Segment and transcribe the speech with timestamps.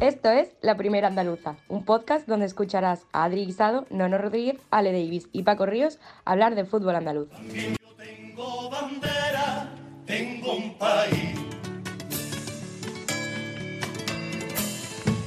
[0.00, 4.92] Esto es La Primera Andaluza, un podcast donde escucharás a Adri Guisado, Nono Rodríguez, Ale
[4.92, 7.28] Davis y Paco Ríos hablar de fútbol andaluz.
[7.52, 9.68] Yo tengo bandera,
[10.06, 11.38] tengo un país.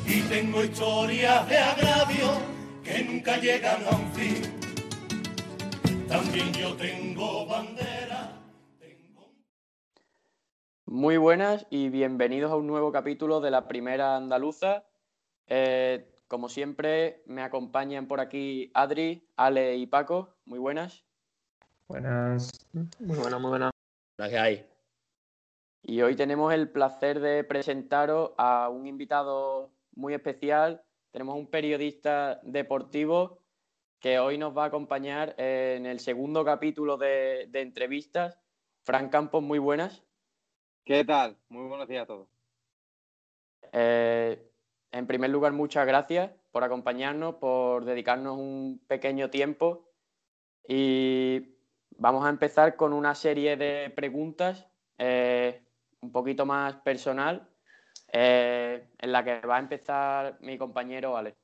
[0.08, 2.32] Y tengo historias de agravio
[2.84, 4.42] que nunca llegan a un fin.
[6.08, 8.13] También yo tengo bandera.
[10.94, 14.86] Muy buenas y bienvenidos a un nuevo capítulo de la Primera Andaluza.
[15.48, 20.36] Eh, como siempre, me acompañan por aquí Adri, Ale y Paco.
[20.46, 21.04] Muy buenas.
[21.88, 22.52] Buenas.
[23.00, 23.72] Muy buena, muy buena.
[24.20, 24.68] Gracias ahí.
[25.82, 30.84] Y hoy tenemos el placer de presentaros a un invitado muy especial.
[31.10, 33.40] Tenemos un periodista deportivo
[34.00, 38.38] que hoy nos va a acompañar en el segundo capítulo de, de entrevistas.
[38.84, 40.03] Fran Campos, muy buenas.
[40.86, 41.38] ¿Qué tal?
[41.48, 42.28] Muy buenos días a todos.
[43.72, 44.52] Eh,
[44.92, 49.90] en primer lugar, muchas gracias por acompañarnos, por dedicarnos un pequeño tiempo.
[50.68, 51.56] Y
[51.92, 54.68] vamos a empezar con una serie de preguntas
[54.98, 55.66] eh,
[56.02, 57.50] un poquito más personal,
[58.12, 61.38] eh, en la que va a empezar mi compañero Ale.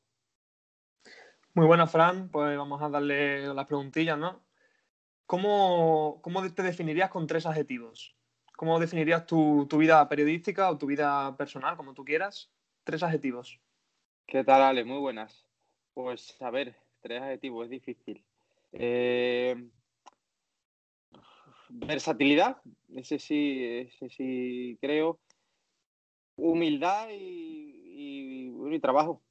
[1.53, 2.27] Muy buena, Fran.
[2.27, 4.43] Pues vamos a darle las preguntillas, ¿no?
[5.25, 8.18] ¿Cómo, cómo te definirías con tres adjetivos?
[8.59, 12.51] ¿Cómo definirías tu, tu vida periodística o tu vida personal, como tú quieras?
[12.83, 13.57] Tres adjetivos.
[14.27, 14.83] ¿Qué tal, Ale?
[14.83, 15.47] Muy buenas.
[15.93, 18.21] Pues, a ver, tres adjetivos, es difícil.
[18.73, 19.55] Eh,
[21.69, 22.61] versatilidad,
[22.93, 25.21] ese sí, ese sí creo.
[26.35, 29.21] Humildad y, y, trabajo.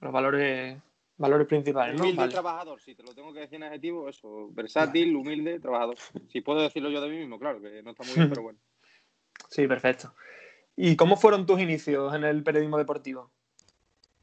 [0.00, 0.80] Los valores,
[1.18, 2.04] valores principales, ¿no?
[2.04, 2.32] Humilde Vale.
[2.32, 4.48] trabajador, sí, te lo tengo que decir en adjetivo, eso.
[4.52, 5.96] Versátil, humilde, trabajador.
[6.28, 8.58] Si puedo decirlo yo de mí mismo, claro, que no está muy bien, pero bueno.
[9.50, 10.14] Sí, perfecto.
[10.76, 13.32] ¿Y cómo fueron tus inicios en el periodismo deportivo?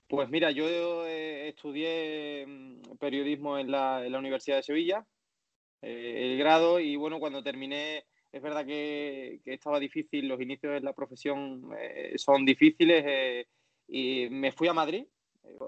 [0.07, 5.06] Pues mira, yo eh, estudié mm, periodismo en la, en la Universidad de Sevilla,
[5.81, 10.77] eh, el grado, y bueno, cuando terminé, es verdad que, que estaba difícil, los inicios
[10.77, 13.47] en la profesión eh, son difíciles, eh,
[13.88, 15.06] y me fui a Madrid,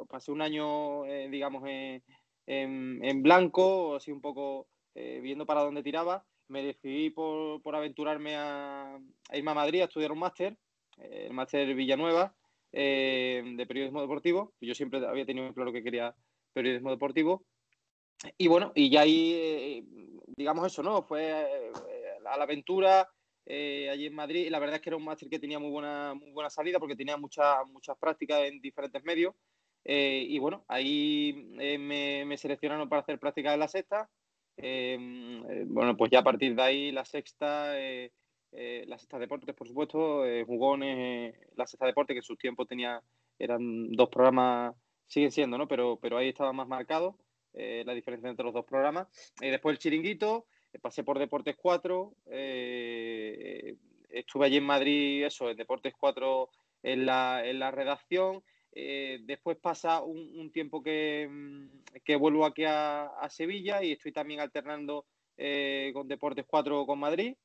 [0.08, 2.04] pasé un año, eh, digamos, en,
[2.46, 8.36] en, blanco, así un poco eh, viendo para dónde tiraba, me decidí por, por aventurarme
[8.36, 10.58] a, a irme a Madrid a estudiar un máster,
[10.98, 12.36] eh, el máster Villanueva,
[12.72, 14.54] de periodismo deportivo.
[14.62, 16.14] Yo siempre había tenido claro que quería
[16.54, 17.44] periodismo deportivo.
[18.38, 19.84] Y bueno, y ya ahí,
[20.36, 21.02] digamos eso, ¿no?
[21.02, 23.10] Fue a la aventura
[23.48, 24.50] allí en Madrid.
[24.52, 26.96] La verdad es que era un máster que tenía muy buena, muy buena salida porque
[26.96, 29.34] tenía muchas muchas prácticas en diferentes medios.
[29.90, 34.10] Eh, y bueno, ahí eh, me, seleccionaron para hacer prácticas en la sexta.
[34.58, 34.98] Eh,
[35.50, 37.74] eh, bueno, pues ya a partir de ahí la sexta,
[38.52, 43.02] la sexta deportes, por supuesto, jugones, la sexta deportes que en sus tiempos tenía,
[43.40, 45.70] eran dos programas, siguen siendo, ¿no?
[45.70, 47.18] Pero, pero ahí estaba más marcado
[47.54, 49.08] la diferencia entre los dos programas.
[49.42, 50.48] Y después el chiringuito,
[50.82, 53.76] pasé por Deportes 4, eh,
[54.10, 56.50] estuve allí en Madrid, eso, en Deportes 4
[56.84, 58.44] en la, en la redacción.
[58.74, 64.12] Eh, después pasa un, tiempo que, mm, que, vuelvo aquí a, a, Sevilla y estoy
[64.12, 65.06] también alternando
[65.38, 67.36] eh, con Deportes 4 con Madrid.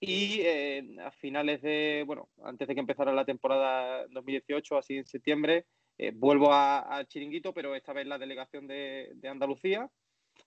[0.00, 5.06] Y eh, a finales de, bueno, antes de que empezara la temporada 2018, así en
[5.06, 5.66] septiembre,
[6.14, 9.90] vuelvo al chiringuito, pero esta vez la delegación de, Andalucía.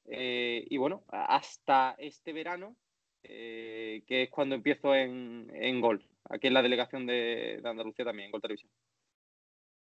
[0.05, 2.77] Y bueno, hasta este verano,
[3.21, 8.27] que es cuando empiezo en, en Gol, aquí en la delegación de, de Andalucía también,
[8.27, 8.71] en Gol Televisión.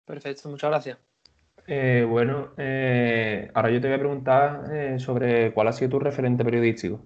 [0.08, 0.98] Perfecto, muchas gracias.
[1.68, 6.00] Eh, bueno, eh, ahora yo te voy a preguntar eh, sobre cuál ha sido tu
[6.00, 7.02] referente periodístico.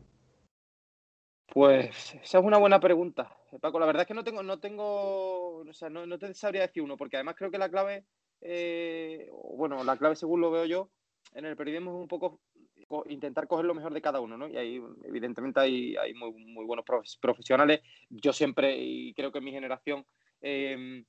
[1.48, 3.80] Pues esa es una buena pregunta, Paco.
[3.80, 6.84] La verdad es que no tengo, no tengo, o sea, no, no te sabría decir
[6.84, 8.06] uno, porque además creo que la clave,
[8.40, 10.92] eh, bueno, la clave según lo veo yo,
[11.34, 12.40] en el periodismo es un poco
[12.88, 14.48] co intentar coger lo mejor de cada uno, ¿no?
[14.48, 17.82] Y ahí, evidentemente, hay, hay muy, muy buenos prof profesionales.
[18.10, 20.06] Yo siempre, y creo que en mi generación,
[20.42, 21.04] eh,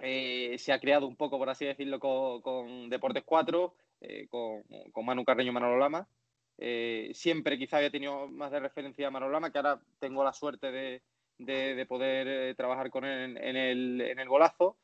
[0.00, 4.62] eh, se ha creado un poco, por así decirlo, con, Deportes 4, eh, con,
[4.92, 6.06] con, Manu Carreño y Manolo Lama.
[6.58, 10.32] Eh, siempre quizá había tenido más de referencia a Manolo Lama, que ahora tengo la
[10.32, 11.02] suerte de,
[11.38, 14.76] de, de poder trabajar con él en, el, en el golazo.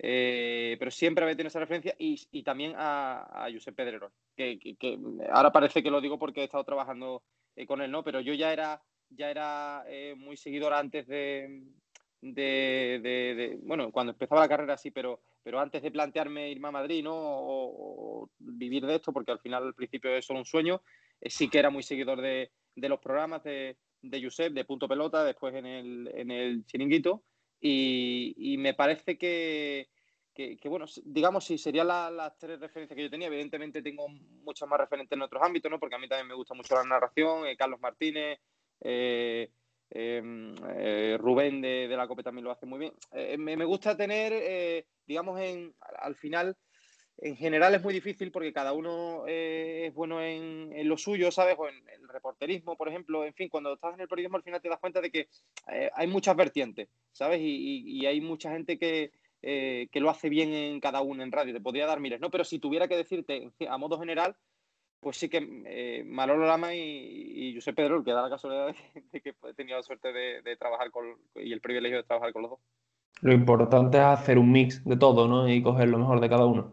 [0.00, 4.98] Pero siempre había tenido esa referencia y, también a, a Josep Pedrerol, que, que,
[5.32, 7.24] ahora parece que lo digo porque he estado trabajando
[7.66, 8.04] con él, ¿no?
[8.04, 8.80] Pero yo ya era,
[9.10, 9.84] ya era
[10.16, 11.64] muy seguidor antes de,
[12.20, 17.02] de, bueno, cuando empezaba la carrera sí, pero, pero antes de plantearme irme a Madrid,
[17.02, 17.14] ¿no?
[17.14, 20.82] O, vivir de esto, porque al final al principio es solo un sueño,
[21.20, 24.88] eh, sí que era muy seguidor de, de los programas de, de Josep, de Punto
[24.88, 27.24] Pelota, después en el, en el Chiringuito,
[27.60, 29.88] Y, me parece que,
[30.64, 33.26] bueno, digamos, sí, serían las tres referencias que yo tenía.
[33.28, 35.80] Evidentemente tengo muchas más referentes en otros ámbitos, ¿no?
[35.80, 38.38] Porque a mí también me gusta mucho la narración, eh, Carlos Martínez,
[38.80, 39.50] eh,
[39.90, 42.92] eh, Rubén de, la COPE también lo hace muy bien.
[43.38, 46.56] Me, me, gusta tener, digamos, en, al final
[47.20, 51.56] en general es muy difícil porque cada uno eh, es bueno en, lo suyo, ¿sabes?
[51.58, 53.24] O en el reporterismo, por ejemplo.
[53.24, 55.28] En fin, cuando estás en el periodismo al final te das cuenta de que
[55.72, 57.40] eh, hay muchas vertientes, ¿sabes?
[57.42, 58.78] Y, hay mucha gente
[59.42, 61.52] eh, que, lo hace bien en cada uno en radio.
[61.52, 62.30] Te podría dar miles, ¿no?
[62.30, 64.36] Pero si tuviera que decirte a modo general,
[65.00, 68.74] pues sí que Manolo Lama y, y José Pedro, que da la casualidad
[69.12, 71.06] de, que he tenido la suerte de, trabajar con
[71.36, 72.60] y el privilegio de trabajar con los dos.
[73.20, 75.48] Lo importante es hacer un mix de todo, ¿no?
[75.48, 76.72] Y coger lo mejor de cada uno.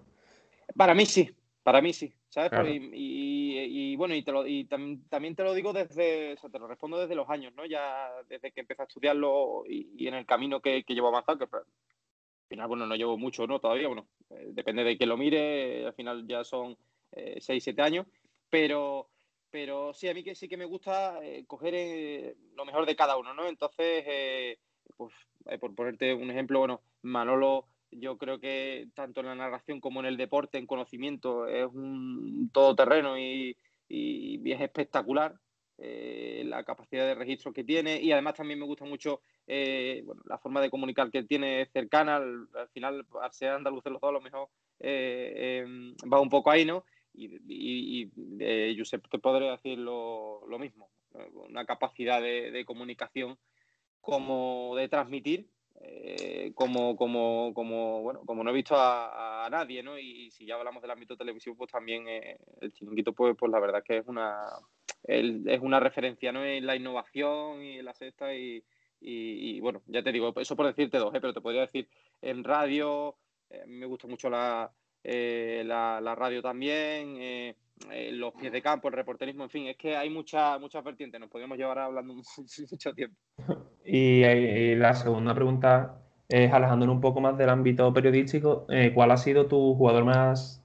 [0.75, 1.30] Para mí sí,
[1.63, 2.51] para mí sí, ¿sabes?
[2.94, 6.68] Y, bueno, y, te lo, y también te lo digo desde, o sea, te lo
[6.68, 7.66] respondo desde los años, ¿no?
[7.66, 11.48] Ya desde que empecé a estudiarlo y, en el camino que, que llevo avanzado, que
[11.48, 13.60] pues, al final, bueno, no llevo mucho, ¿no?
[13.60, 16.78] Todavía, bueno, eh, depende de que lo mire, al final ya son
[17.15, 18.07] eh, 6, 7 años,
[18.50, 19.09] pero,
[19.50, 22.95] pero sí, a mí que sí que me gusta eh, coger eh, lo mejor de
[22.95, 23.47] cada uno, ¿no?
[23.47, 24.57] Entonces,
[24.97, 25.13] pues,
[25.59, 30.07] por ponerte un ejemplo, bueno, Manolo yo creo que tanto en la narración como en
[30.07, 33.57] el deporte, en conocimiento, es un todoterreno y,
[33.88, 35.35] y, es espectacular
[35.77, 40.38] eh, la capacidad de registro que tiene y además también me gusta mucho eh, la
[40.38, 42.18] forma de comunicar que tiene cercana.
[42.18, 45.65] Al, final, al ser andaluz los dos, a lo mejor eh,
[46.11, 46.85] va un poco ahí, ¿no?
[47.17, 50.89] Y, y, y Josep te podría decir lo, mismo,
[51.33, 53.38] una capacidad de, comunicación
[54.01, 55.50] como de transmitir
[55.81, 59.97] eh, como, como, como, bueno, como no he visto a, nadie, ¿no?
[60.00, 63.59] Y, si ya hablamos del ámbito televisivo, pues también eh, el chiringuito, pues, pues la
[63.59, 64.41] verdad que es una,
[65.03, 66.44] es una referencia, ¿no?
[66.44, 68.63] En la innovación y en la sexta y,
[69.01, 71.21] y, bueno, ya te digo, eso por decirte dos, ¿eh?
[71.21, 71.88] pero te podría decir
[72.21, 73.15] en radio,
[73.68, 74.71] me gusta mucho la,
[75.06, 77.56] la, la, radio también,
[78.12, 81.30] los pies de campo, el reporterismo, en fin, es que hay muchas muchas vertientes, nos
[81.30, 82.13] podríamos llevar hablando
[82.72, 83.18] mucho tiempo.
[83.86, 89.18] Y, la segunda pregunta es, alejándonos un poco más del ámbito periodístico, eh, ¿cuál ha
[89.18, 90.63] sido tu jugador más,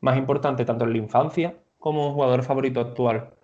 [0.00, 3.34] más importante, tanto en la infancia como jugador favorito actual?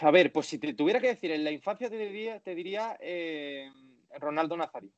[0.00, 2.96] A ver, pues si te tuviera que decir, en la infancia te diría, te diría
[3.00, 3.70] eh,
[4.18, 4.90] Ronaldo Nazario.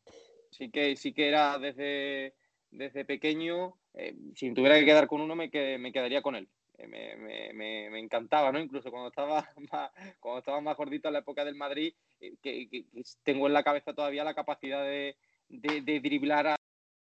[0.50, 2.34] Sí que, sí que era desde,
[2.70, 6.48] desde pequeño, eh, si tuviera que quedar con uno, me, me quedaría con él.
[6.78, 8.58] Eh, me, encantaba, ¿no?
[8.58, 12.86] Incluso cuando estaba más, cuando estaba más gordito en la época del Madrid, eh, que,
[13.22, 15.16] tengo en la cabeza todavía la capacidad de,
[15.48, 16.56] driblar al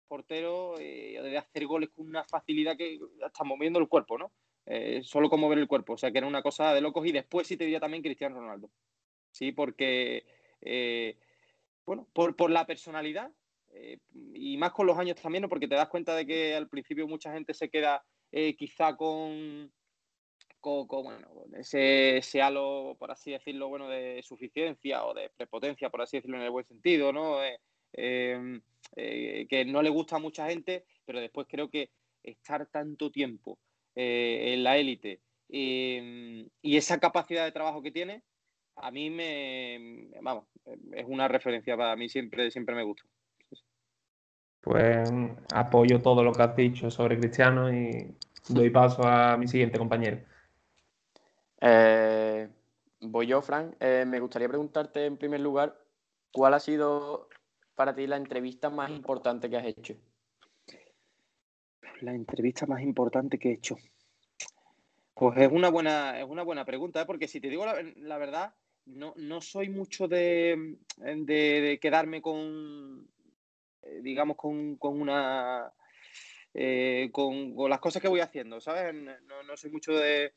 [0.09, 4.33] portero, de hacer goles con una facilidad que hasta moviendo el cuerpo, ¿no?
[5.03, 7.07] solo con mover el cuerpo, o sea que era una cosa de locos.
[7.07, 8.71] Y después sí te diría también Cristiano Ronaldo,
[9.31, 10.27] sí, porque,
[11.87, 13.33] bueno, por la personalidad,
[13.75, 13.99] eh,
[14.35, 17.33] y más con los años también, porque te das cuenta de que al principio mucha
[17.33, 19.73] gente se queda eh, quizá con,
[20.63, 21.27] bueno,
[21.59, 26.37] ese, ese, halo, por así decirlo, bueno, de suficiencia o de prepotencia, por así decirlo
[26.37, 27.39] en el buen sentido, ¿no?
[27.95, 28.61] Eh,
[28.95, 31.91] que no le gusta a mucha gente, pero después creo que
[32.23, 33.59] estar tanto tiempo
[33.95, 38.23] en la élite y esa capacidad de trabajo que tiene,
[38.77, 40.47] a mí me, vamos,
[40.93, 43.05] es una referencia para mí, siempre, siempre me gusta.
[44.63, 45.13] Pues
[45.53, 48.15] apoyo todo lo que has dicho sobre Cristiano y
[48.49, 50.19] doy paso a mi siguiente compañero.
[51.61, 52.49] Eh,
[53.01, 53.75] voy yo, Frank.
[53.81, 55.77] Eh, me gustaría preguntarte en primer lugar,
[56.33, 57.29] ¿cuál ha sido
[57.75, 59.95] para ti la entrevista más importante que has hecho?
[62.01, 63.77] La entrevista más importante que he hecho.
[65.15, 67.07] Pues es una buena, es una buena pregunta, ¿eh?
[67.07, 67.67] porque si te digo
[67.97, 68.55] la, verdad,
[68.87, 73.09] no, no, soy mucho de, de quedarme con,
[74.03, 75.73] digamos, con, una...
[76.55, 78.95] Eh, con, las cosas que voy haciendo, ¿sabes?
[78.95, 80.35] No, soy mucho de,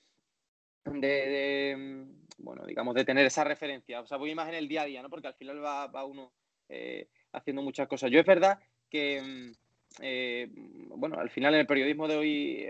[0.85, 2.05] de,
[2.37, 4.01] bueno, digamos, de tener esa referencia.
[4.01, 5.09] O sea, voy más en el día a día, ¿no?
[5.09, 6.31] Porque al final va, uno
[6.69, 8.11] eh, haciendo muchas cosas.
[8.11, 8.59] Yo es verdad
[8.89, 9.51] que,
[10.89, 12.67] bueno, al final en el periodismo de hoy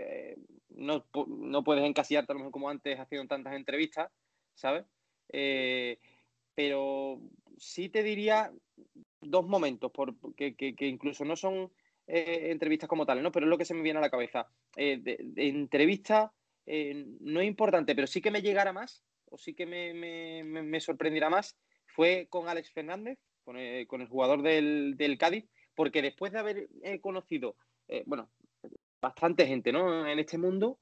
[0.70, 4.10] no, no, puedes encasillarte a lo mejor como antes haciendo tantas entrevistas,
[4.54, 4.84] ¿sabes?
[6.54, 7.20] pero
[7.58, 8.50] sí te diría
[9.20, 9.90] dos momentos,
[10.36, 11.70] que, que, incluso no son
[12.06, 13.32] eh, entrevistas como tales, ¿no?
[13.32, 14.48] Pero es lo que se me viene a la cabeza.
[14.76, 16.32] Eh, de, entrevista
[16.66, 20.62] eh, no es importante, pero sí que me llegara más, o sí que me, me,
[20.62, 21.56] me sorprendiera más,
[21.86, 26.68] fue con Alex Fernández, con el, jugador del, del, Cádiz, porque después de haber
[27.00, 27.54] conocido,
[28.06, 28.28] bueno,
[29.00, 30.04] bastante gente, ¿no?
[30.04, 30.80] En este mundo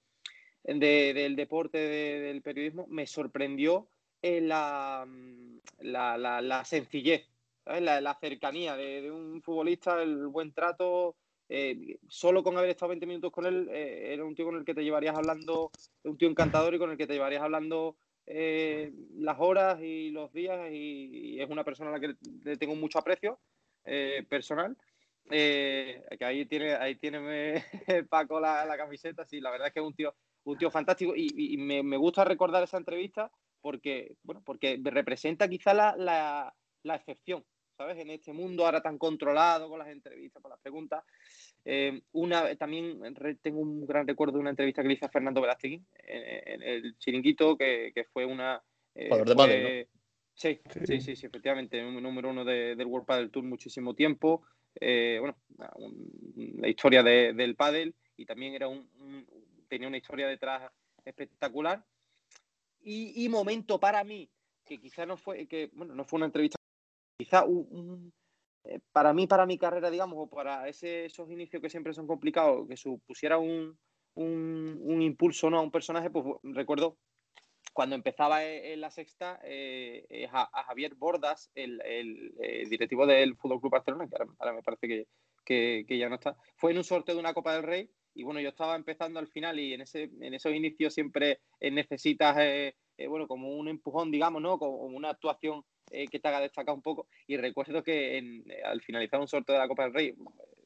[0.63, 3.91] del deporte, del periodismo, me sorprendió
[4.23, 5.07] la,
[5.83, 7.29] la sencillez
[7.67, 11.17] La, cercanía de, un futbolista, el buen trato.
[11.49, 14.65] Eh, solo con haber estado 20 minutos con él, eh, era un tío con el
[14.65, 15.71] que te llevarías hablando,
[16.03, 20.33] un tío encantador y con el que te llevarías hablando eh, las horas y los
[20.33, 23.39] días y, es una persona a la que le tengo mucho aprecio
[24.29, 24.77] personal.
[25.29, 27.65] que ahí tiene, ahí tiene
[28.09, 31.13] Paco la, la, camiseta, sí, la verdad es que es un tío, un tío fantástico
[31.15, 33.31] y, me, me, gusta recordar esa entrevista
[33.61, 37.45] porque, bueno, porque representa quizá la, la, la excepción.
[37.77, 37.99] ¿Sabes?
[37.99, 41.05] En este mundo ahora tan controlado con las entrevistas, con las preguntas.
[41.65, 43.01] Eh, una, también
[43.43, 46.97] tengo un gran recuerdo de una entrevista que le hice a Fernando Velázquez en, el
[46.99, 48.63] chiringuito, que, fue una...
[48.95, 49.89] Eh, de
[50.35, 54.43] sí, sí, sí, sí, efectivamente, número uno del World Padel Tour muchísimo tiempo.
[54.81, 55.37] Eh, bueno,
[56.59, 58.89] la historia del pádel y también era un,
[59.69, 60.71] tenía una historia detrás
[61.05, 61.85] espectacular.
[62.83, 64.29] Y, y momento para mí,
[64.65, 66.59] que quizá no fue, que, bueno, no fue una entrevista
[67.25, 68.13] quizá un,
[68.65, 72.07] eh, para mí, para mi carrera, digamos, o para ese, esos inicios que siempre son
[72.07, 73.79] complicados, que supusiera un,
[74.15, 75.59] un, impulso ¿no?
[75.59, 76.99] a un personaje, pues recuerdo
[77.73, 83.61] cuando empezaba e, en la sexta eh, a, Javier Bordas, el, el, directivo del Fútbol
[83.61, 85.07] Club Barcelona, que ahora, me parece que,
[85.47, 88.23] que, que, ya no está, fue en un sorteo de una Copa del Rey y
[88.23, 92.37] bueno, yo estaba empezando al final y en, ese, en esos inicios siempre eh, necesitas,
[93.09, 94.59] bueno, como un empujón, digamos, ¿no?
[94.59, 97.09] Como una actuación eh, que te haga destacar un poco.
[97.27, 100.15] Y recuerdo que eh, al finalizar un sorteo de la Copa del Rey,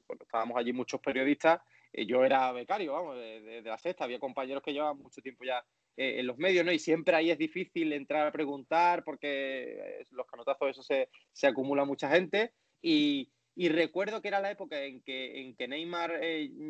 [0.06, 1.60] cuando estábamos allí muchos periodistas,
[1.92, 5.64] eh, yo era becario, vamos, de, la sexta, había compañeros que llevaban mucho tiempo ya
[5.96, 6.70] en los medios, ¿no?
[6.70, 11.84] Y siempre ahí es difícil entrar a preguntar porque los canotazos, eso se, se acumula
[11.84, 12.52] mucha gente.
[12.80, 16.20] Y, y, recuerdo que era la época en que, en que Neymar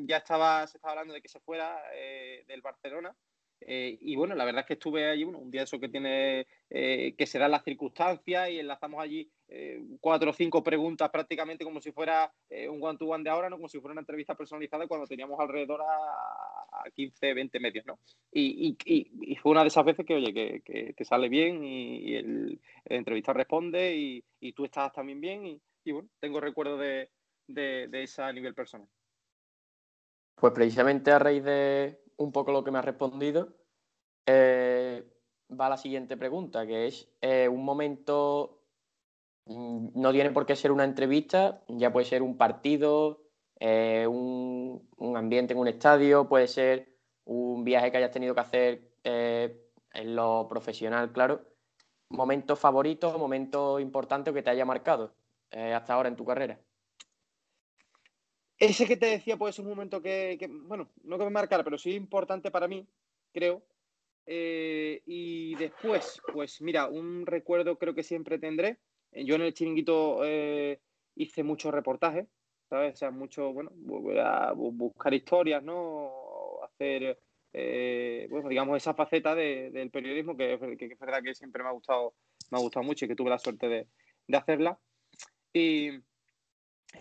[0.06, 1.78] ya estaba, se estaba hablando de que se fuera
[2.46, 3.14] del Barcelona
[3.60, 7.14] eh, y bueno, la verdad es que estuve allí, un día eso que tiene, eh,
[7.16, 11.92] que se las circunstancias y enlazamos allí eh, cuatro o cinco preguntas prácticamente como si
[11.92, 12.32] fuera
[12.70, 13.56] un one-to-one de ahora, ¿no?
[13.56, 17.98] Como si fuera una entrevista personalizada cuando teníamos alrededor a, 15, 20 medios, ¿no?
[18.32, 18.76] Y,
[19.42, 23.94] fue una de esas veces que, oye, que, te sale bien y, el, entrevista responde
[24.40, 25.46] y, tú estás también bien
[25.84, 27.10] y, bueno, tengo recuerdo de,
[27.46, 28.88] de, de ese nivel personal.
[30.36, 33.48] Pues precisamente a raíz de, un poco lo que me ha respondido,
[34.26, 35.04] eh,
[35.50, 38.60] va la siguiente pregunta, que es eh, un momento,
[39.46, 43.22] mm, no tiene por qué ser una entrevista, ya puede ser un partido,
[43.60, 46.94] eh, un, ambiente en un estadio, puede ser
[47.25, 51.40] un viaje que hayas tenido que hacer en lo profesional, claro.
[52.10, 55.14] Momento favorito, momento importante que te haya marcado
[55.50, 56.58] hasta ahora en tu carrera.
[58.58, 61.78] Ese que te decía, pues es un momento que, bueno, no que me marcara, pero
[61.78, 62.86] sí importante para mí,
[63.32, 63.62] creo.
[64.26, 68.78] Eh, y después, pues mira, un recuerdo creo que siempre tendré.
[69.12, 70.80] Eh, yo en el chiringuito eh,
[71.14, 72.26] hice muchos reportajes,
[72.68, 72.94] ¿sabes?
[72.94, 73.70] O sea, mucho, bueno,
[74.54, 76.60] buscar historias, ¿no?
[76.64, 77.16] Hacer,
[78.28, 82.14] bueno, digamos, esa faceta del periodismo que, es verdad que siempre me ha gustado,
[82.50, 83.86] me ha gustado mucho y que tuve la suerte de,
[84.26, 84.78] de hacerla.
[85.52, 85.90] Y,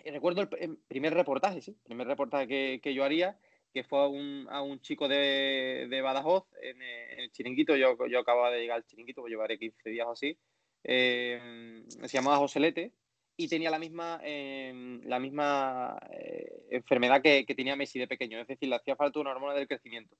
[0.04, 3.38] recuerdo el, primer reportaje, sí, el primer reportaje que, yo haría,
[3.72, 7.76] que fue a un, a un chico de, de Badajoz en, el chiringuito.
[7.76, 10.38] Yo, yo acababa de llegar al chiringuito, pues llevaré 15 días o así.
[10.84, 12.92] Eh, se llamaba Joselete
[13.36, 18.48] y tenía la misma, em, la misma eh, enfermedad que, tenía Messi de pequeño, es
[18.48, 20.16] decir, le hacía falta una hormona del crecimiento,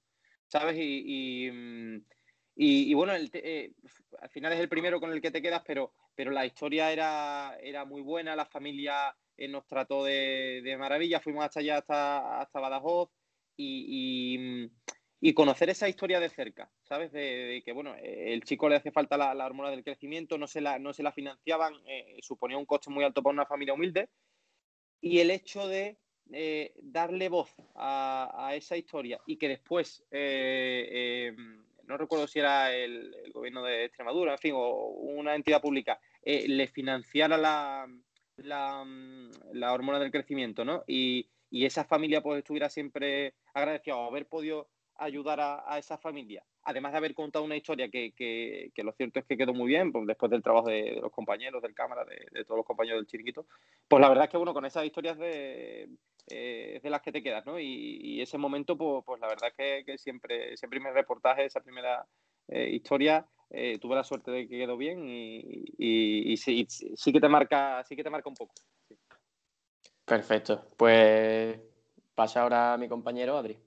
[0.47, 0.77] ¿sabes?
[0.79, 1.51] Y,
[2.55, 3.73] y, bueno, eh,
[4.21, 7.59] al final es el primero con el que te quedas, pero, pero la historia era,
[7.61, 13.11] era muy buena, la familia nos trató de, maravilla, fuimos hasta allá, hasta, hasta Badajoz
[13.57, 14.71] y,
[15.35, 17.13] conocer esa historia de cerca, ¿sabes?
[17.13, 20.79] De, que, bueno, el chico le hace falta la, hormona del crecimiento, no se la,
[20.79, 24.09] no se la financiaban, eh, suponía un coste muy alto para una familia humilde
[25.01, 25.99] y el hecho de
[26.33, 31.35] eh, darle voz a, esa historia y que después, eh,
[31.85, 36.01] no recuerdo si era el, el, gobierno de Extremadura, en fin, o una entidad pública,
[36.25, 37.89] le financiara la,
[38.39, 40.85] Mm, la, hormona del crecimiento, ¿no?
[40.87, 46.93] Y, esa familia pues estuviera siempre agradecida o haber podido ayudar a, esa familia, además
[46.93, 50.31] de haber contado una historia que, lo cierto es que quedó muy bien, pues, después
[50.31, 53.47] del trabajo de, los compañeros del cámara, de, todos los compañeros del chiringuito,
[53.89, 55.89] pues la verdad es que bueno, con esas historias de,
[56.27, 57.59] eh, de las que te quedas, ¿no?
[57.59, 62.07] Y, ese momento, pues, pues, la verdad es que, siempre, ese primer reportaje, esa primera
[62.49, 66.67] eh, historia, eh, tuve la suerte de que quedó bien y, sí,
[67.13, 68.55] que te marca, sí que te marca un poco.
[70.05, 70.69] Perfecto.
[70.77, 71.59] Pues
[72.15, 73.59] pasa ahora a mi compañero Adri.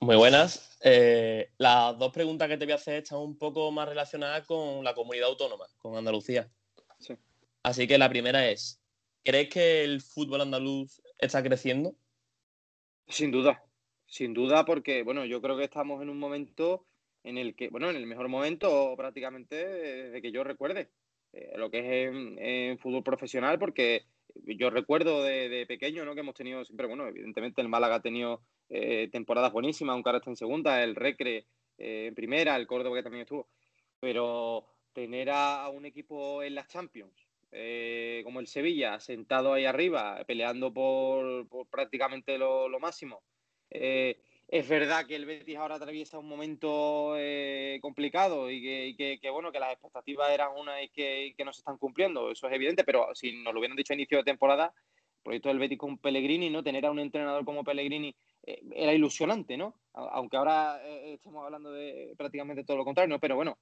[0.00, 0.76] Muy buenas.
[0.82, 4.84] Eh, las dos preguntas que te voy a hacer están un poco más relacionadas con
[4.84, 6.50] la comunidad autónoma, con Andalucía.
[7.62, 8.82] Así que la primera es,
[9.22, 11.96] ¿crees que el fútbol andaluz está creciendo?
[13.08, 13.64] Sin duda,
[14.06, 16.86] sin duda, porque bueno, yo creo que estamos en un momento
[17.24, 20.90] en el que, bueno, en el mejor momento prácticamente desde que yo recuerde,
[21.32, 24.04] eh, lo que es en, fútbol profesional, porque
[24.34, 26.14] yo recuerdo de, pequeño, ¿no?
[26.14, 30.18] Que hemos tenido siempre, bueno, evidentemente el Málaga ha tenido eh, temporadas buenísimas, aunque ahora
[30.18, 31.46] está en segunda, el Recre
[31.78, 33.48] eh, en primera, el Córdoba que también estuvo,
[33.98, 37.26] pero tener a, un equipo en las Champions,
[38.24, 43.22] como el Sevilla, sentado ahí arriba, peleando por, prácticamente lo, lo máximo,
[44.48, 49.58] es verdad que el Betis ahora atraviesa un momento eh, complicado y, que, bueno, que
[49.58, 53.32] las expectativas eran una y que, no se están cumpliendo, eso es evidente, pero si
[53.42, 56.62] nos lo hubieran dicho a inicio de temporada, el proyecto del Betis con Pellegrini, ¿no?
[56.62, 59.80] Tener a un entrenador como Pellegrini eh, era ilusionante, ¿no?
[59.94, 63.56] Aunque ahora eh, estemos hablando de prácticamente todo lo contrario, pero bueno,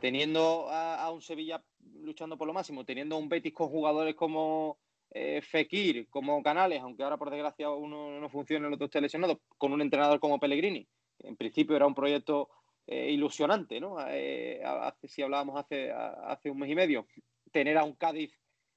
[0.00, 1.62] teniendo a, un Sevilla
[2.00, 4.78] luchando por lo máximo, teniendo a un Betis con jugadores como
[5.10, 9.40] eh, Fekir como Canales, aunque ahora por desgracia uno no funciona, el otro esté lesionado,
[9.56, 10.86] con un entrenador como Pellegrini.
[11.20, 12.50] En principio era un proyecto
[12.86, 13.96] eh, ilusionante, ¿no?
[14.08, 14.62] Eh,
[15.04, 17.06] si hablábamos hace, hace un mes y medio,
[17.50, 18.32] tener a un Cádiz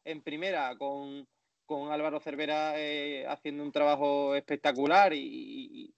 [0.05, 1.27] en primera con,
[1.89, 2.73] Álvaro Cervera
[3.31, 5.93] haciendo un trabajo espectacular y,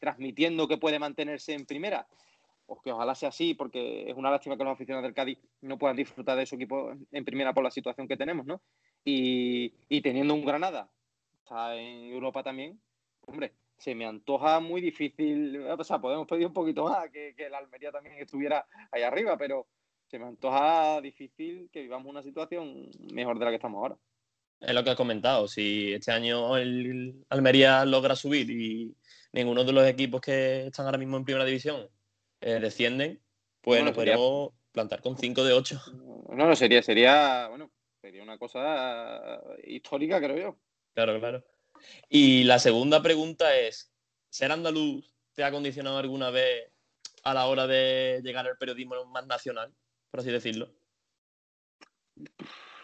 [0.00, 2.06] transmitiendo que puede mantenerse en primera,
[2.66, 5.78] pues que ojalá sea así, porque es una lástima que los aficionados del Cádiz no
[5.78, 8.60] puedan disfrutar de su equipo en primera por la situación que tenemos, ¿no?
[9.04, 10.88] Y, teniendo un Granada,
[11.42, 12.80] está en Europa también,
[13.26, 15.60] hombre, se me antoja muy difícil.
[15.66, 19.36] O sea, podemos pedir un poquito más, que, que la Almería también estuviera ahí arriba,
[19.36, 19.66] pero
[20.06, 23.96] se me antoja difícil que vivamos una situación mejor de la que estamos ahora.
[24.60, 25.48] Es lo que has comentado.
[25.48, 28.96] Si este año el Almería logra subir y
[29.32, 31.88] ninguno de los equipos que están ahora mismo en primera división
[32.40, 33.20] eh, descienden,
[33.60, 35.80] pues nos podríamos plantar con 5 de 8.
[36.30, 37.70] No, no, sería, sería, bueno,
[38.04, 40.58] Sería una cosa histórica, creo yo.
[40.92, 41.42] Claro, claro.
[42.10, 43.94] Y la segunda pregunta es,
[44.28, 46.70] ¿ser andaluz te ha condicionado alguna vez
[47.22, 49.72] a la hora de llegar al periodismo más nacional,
[50.10, 50.70] por así decirlo?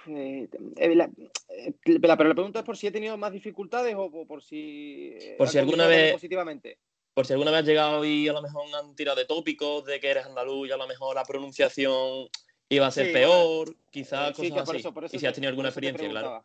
[0.06, 1.10] Eh, eh, la,
[1.50, 5.18] eh, pero la pregunta es por si he tenido más dificultades o por si...
[5.36, 6.14] Por si alguna vez...
[6.14, 6.78] Positivamente.
[7.12, 10.00] Por si alguna vez has llegado y a lo mejor han tirado de tópicos de
[10.00, 12.30] que eres andaluz y a lo mejor la pronunciación
[12.70, 15.16] iba a ser peor, quizás cosas así.
[15.16, 16.44] y si has tenido alguna experiencia, claro.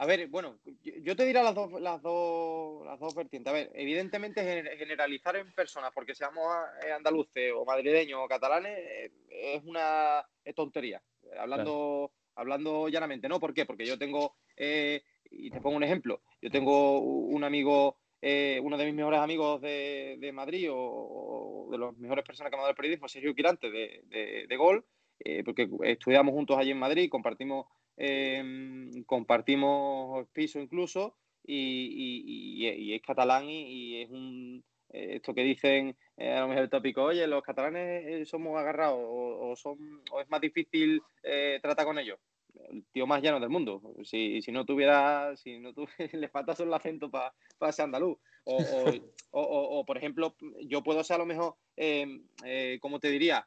[0.00, 0.60] A ver, bueno,
[1.02, 3.50] yo te diré las dos, las dos, las dos vertientes.
[3.50, 4.44] A ver, evidentemente
[4.78, 6.46] generalizar en personas porque seamos
[6.86, 11.02] eh, andaluces o madrileños o catalanes eh, es una tontería.
[11.36, 13.40] Hablando, hablando llanamente, ¿no?
[13.40, 13.66] ¿Por qué?
[13.66, 18.84] Porque yo tengo, eh, y te pongo un ejemplo, yo tengo un amigo, uno de
[18.84, 22.76] mis mejores amigos de, Madrid o, de las mejores personas que me ha dado el
[22.76, 24.84] periodismo, Sergio Quirante, de, de, de Gol,
[25.20, 33.48] eh, porque estudiamos juntos allí en Madrid, compartimos, em, compartimos piso incluso, y, es catalán
[33.48, 37.42] y, es un, eh, esto que dicen eh, a lo mejor el tópico, oye, los
[37.42, 41.02] catalanes somos agarrados o, son, o es más difícil
[41.62, 42.18] tratar con ellos.
[42.70, 43.80] El tío más llano del mundo.
[44.02, 45.72] Si, si no tuviera, si no
[46.12, 48.18] le falta solo el acento para ser andaluz.
[48.44, 48.58] O,
[49.30, 52.26] o, por ejemplo, yo puedo ser a lo mejor, em,
[52.80, 53.46] como te diría,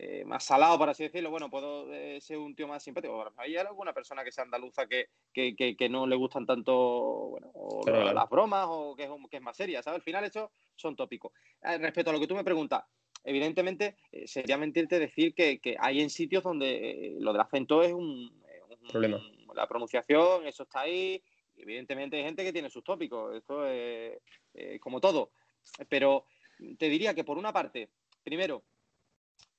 [0.00, 3.32] eh, más salado, por así decirlo, bueno, puedo eh, ser un tío más simpático.
[3.36, 7.52] hay alguna persona que sea andaluza que, que, no le gustan tanto bueno,
[8.12, 9.96] las bromas o que es, que es más seria, ¿sabes?
[9.96, 11.32] Al final, eso son tópicos.
[11.62, 12.84] Eh, respecto a lo que tú me preguntas,
[13.24, 18.40] evidentemente sería mentirte decir que, hay en sitios donde lo del acento es un,
[18.92, 19.20] problema.
[19.52, 21.20] La pronunciación, eso está ahí.
[21.56, 24.20] Evidentemente hay gente que tiene sus tópicos, esto es
[24.80, 25.32] como todo.
[25.88, 26.26] Pero
[26.78, 27.90] te diría que por una parte,
[28.22, 28.62] primero,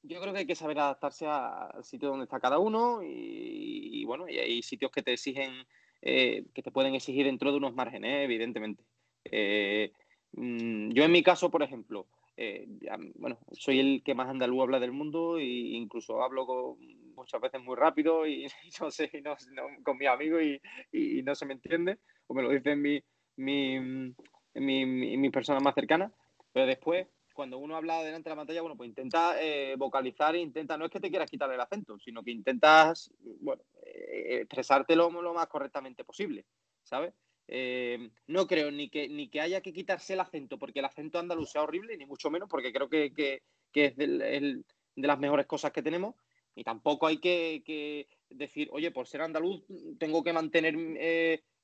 [0.04, 4.30] yo creo que hay que saber adaptarse al sitio donde está cada uno y, bueno,
[4.30, 5.66] y hay sitios que te exigen,
[6.02, 8.84] eh, que te pueden exigir dentro de unos márgenes, evidentemente.
[9.26, 9.92] Eh,
[10.32, 12.08] mm, yo en mi caso, por ejemplo,
[12.38, 12.66] eh,
[13.16, 16.78] bueno, soy el que más andaluz habla del mundo e incluso hablo
[17.14, 18.48] muchas veces muy rápido y,
[18.82, 19.12] no sé,
[19.84, 20.62] con mi amigo y,
[21.24, 23.04] no se me entiende, o me lo dicen mi,
[23.36, 23.80] mi,
[24.54, 26.14] mi, mis personas más cercanas,
[26.54, 27.08] pero después
[27.40, 30.92] cuando uno habla delante de la pantalla, bueno, pues intenta eh, vocalizar, intenta, no es
[30.92, 36.04] que te quieras quitar el acento, sino que intentas, bueno, eh, expresártelo lo más correctamente
[36.04, 36.44] posible,
[36.84, 37.14] ¿sabes?
[37.48, 41.18] Eh, no creo ni que, ni que haya que quitarse el acento porque el acento
[41.18, 43.06] andaluz sea horrible, ni mucho menos porque creo que,
[43.74, 44.64] es de
[44.98, 46.16] las mejores cosas que tenemos.
[46.56, 49.64] Y tampoco hay que, decir, oye, por ser andaluz
[49.98, 50.76] tengo que mantener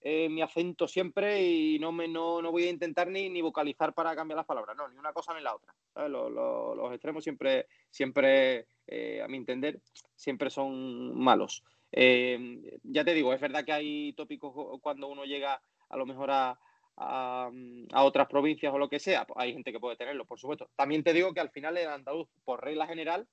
[0.07, 4.15] eh, mi acento siempre y no, me, no, voy a intentar ni, ni, vocalizar para
[4.15, 5.73] cambiar las palabras, no, ni una cosa ni la otra.
[6.07, 9.81] Los, extremos siempre, siempre eh, a mi entender,
[10.13, 11.63] siempre son malos.
[11.91, 16.29] Eh, ya te digo, es verdad que hay tópicos cuando uno llega a lo mejor
[16.29, 16.59] a,
[16.97, 17.49] a,
[18.03, 20.69] otras provincias o lo que sea, pues hay gente que puede tenerlo, por supuesto.
[20.75, 23.27] También te digo que al final el andaluz, por regla general,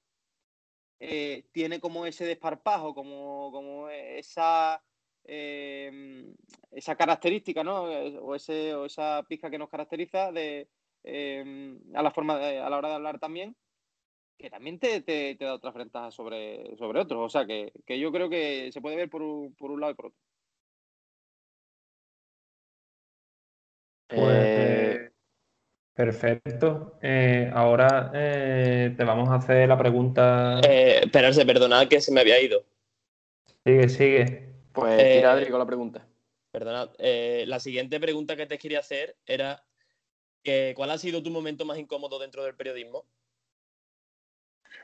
[1.52, 4.82] tiene como ese desparpajo, como, como esa,
[5.24, 6.24] eh,
[6.70, 7.82] esa característica, ¿no?
[7.82, 10.68] O, ese, o esa pizca que nos caracteriza de,
[11.94, 13.56] a la forma a la hora de hablar también,
[14.38, 17.20] que también te, te, da otras ventajas sobre, sobre otros.
[17.20, 19.92] O sea, que, que, yo creo que se puede ver por un, por un lado
[19.92, 20.18] y por otro.
[24.08, 25.10] Pues, eh,
[25.94, 26.98] perfecto.
[27.00, 30.60] Eh, ahora eh, te vamos a hacer la pregunta.
[30.60, 32.64] Eh, esperarse, perdonad que se me había ido.
[33.64, 34.51] Sigue, sigue.
[34.72, 36.06] Pues tira Adri con la pregunta.
[36.50, 36.90] Perdonad.
[36.98, 39.62] la siguiente pregunta que te quería hacer era
[40.74, 43.04] ¿cuál ha sido tu momento más incómodo dentro del periodismo?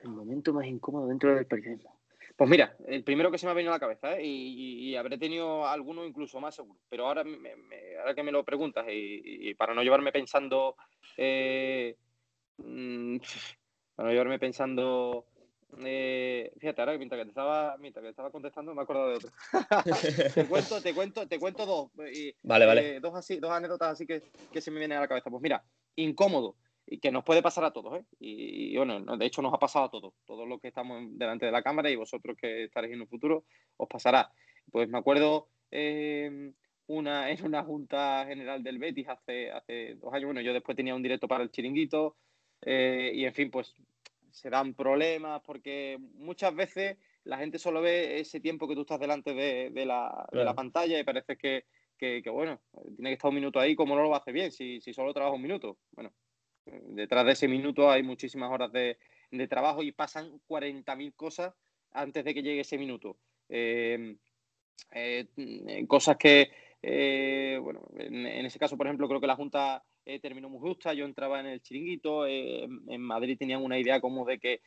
[0.03, 1.98] El momento más incómodo dentro del periodismo.
[2.37, 4.24] Pues mira, el primero que se me ha venido a la cabeza, ¿eh?
[4.24, 7.24] y, habré tenido alguno incluso más seguro, pero ahora,
[7.98, 10.77] ahora que me lo preguntas y, para no llevarme pensando,
[11.16, 11.96] eh,
[12.59, 13.16] mm,
[13.96, 15.27] para no llevarme pensando,
[15.85, 19.16] eh, fíjate, ahora mientras que te estaba, mientras que estaba contestando me he acordado de
[19.16, 19.31] otro.
[20.35, 21.90] te cuento, te cuento, te cuento dos,
[22.42, 23.00] vale, vale.
[23.00, 25.31] dos así, dos anécdotas así que, que se me vienen a la cabeza.
[25.31, 25.62] Pues mira,
[25.96, 26.57] incómodo
[26.90, 28.04] y que nos puede pasar a todos, ¿eh?
[28.18, 31.52] Y, bueno, de hecho nos ha pasado a todos, todos los que estamos delante de
[31.52, 33.44] la cámara y vosotros que estaréis en un futuro,
[33.76, 34.33] os pasará.
[34.72, 36.52] Pues me acuerdo eh,
[36.87, 40.94] una, en una junta general del Betis hace, hace dos años, bueno, yo después tenía
[40.94, 42.16] un directo para el chiringuito
[42.62, 43.74] eh, y en fin, pues
[44.38, 49.01] se dan problemas porque muchas veces la gente solo ve ese tiempo que tú estás
[49.01, 51.64] delante de, la, de la, pantalla y parece que,
[51.98, 52.61] que, bueno,
[52.96, 55.35] tiene que estar un minuto ahí, como no lo hace bien, si, si solo trabaja
[55.35, 55.79] un minuto.
[55.92, 56.12] Bueno,
[56.88, 58.98] Detrás de ese minuto hay muchísimas horas de,
[59.48, 61.55] trabajo y pasan 40.000 cosas
[61.92, 63.16] antes de que llegue ese minuto.
[63.48, 64.16] Em,
[64.92, 65.27] eh,
[65.87, 66.51] cosas que,
[66.83, 70.92] eh, bueno, en, ese caso, por ejemplo, creo que la Junta eh, terminó muy justa.
[70.94, 72.26] Yo entraba en el chiringuito.
[72.26, 74.60] en Madrid tenían una idea como de que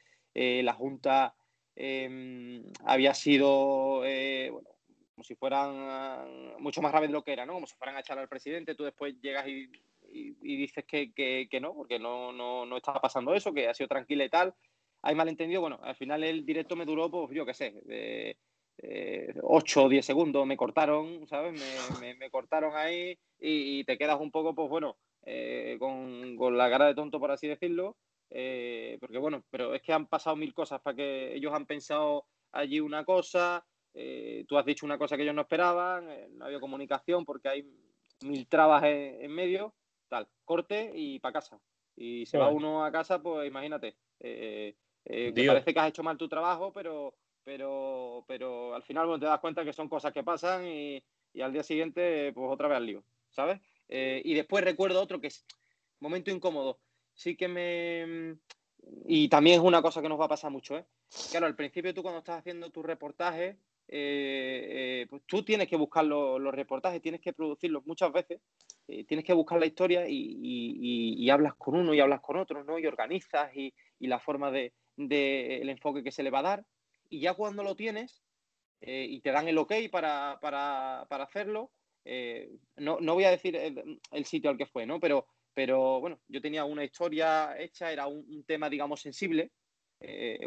[0.63, 1.35] la Junta
[1.75, 4.69] em, había sido, bueno,
[5.13, 7.53] como si fueran mucho más grave de lo que era, ¿no?
[7.53, 8.75] Como si fueran a echar al presidente.
[8.75, 13.53] Tú después llegas y dices que, que, no, porque no, no, no estaba pasando eso,
[13.53, 14.53] que ha sido tranquila y tal.
[15.01, 18.37] Hay malentendido, bueno, al final el directo me duró, pues yo qué sé, de,
[19.41, 21.59] 8 o 10 segundos, me cortaron, ¿sabes?
[21.99, 26.87] Me, cortaron ahí y, te quedas un poco, pues bueno, eh, con, con, la cara
[26.87, 27.97] de tonto, por así decirlo,
[28.29, 32.25] eh, porque bueno, pero es que han pasado mil cosas para que ellos han pensado
[32.51, 36.07] allí una cosa, eh, tú has dicho una cosa que ellos no esperaban,
[36.37, 37.65] no había comunicación porque hay
[38.23, 39.73] mil trabas en medio
[40.07, 41.59] tal, corte y para casa.
[41.95, 43.95] Y se va uno a casa, pues imagínate,
[45.45, 49.63] parece que has hecho mal tu trabajo, pero, pero, pero al final te das cuenta
[49.63, 51.03] que son cosas que pasan y,
[51.39, 53.59] al día siguiente, pues otra vez al lío, ¿sabes?
[53.91, 55.45] Eh, y después recuerdo otro que es
[55.99, 56.79] momento incómodo.
[57.13, 58.37] Sí que me...
[59.05, 60.85] Y también es una cosa que nos va a pasar mucho, ¿eh?
[61.29, 66.55] Claro, al principio tú cuando estás haciendo tu reportaje, pues tú tienes que buscar los
[66.55, 68.41] reportajes, tienes que producirlos muchas veces
[68.91, 72.77] eh, tienes que buscar la historia y, hablas con uno y hablas con otro, ¿no?
[72.77, 76.65] Y organizas y, la forma de, el enfoque que se le va a dar.
[77.09, 78.21] Y ya cuando lo tienes
[78.81, 80.33] eh, y te dan el ok para,
[81.09, 81.71] hacerlo,
[82.05, 84.99] eh, no, voy a decir el, sitio al que fue, ¿no?
[84.99, 89.51] Pero, pero bueno, yo tenía una historia hecha, era un, tema, digamos, sensible,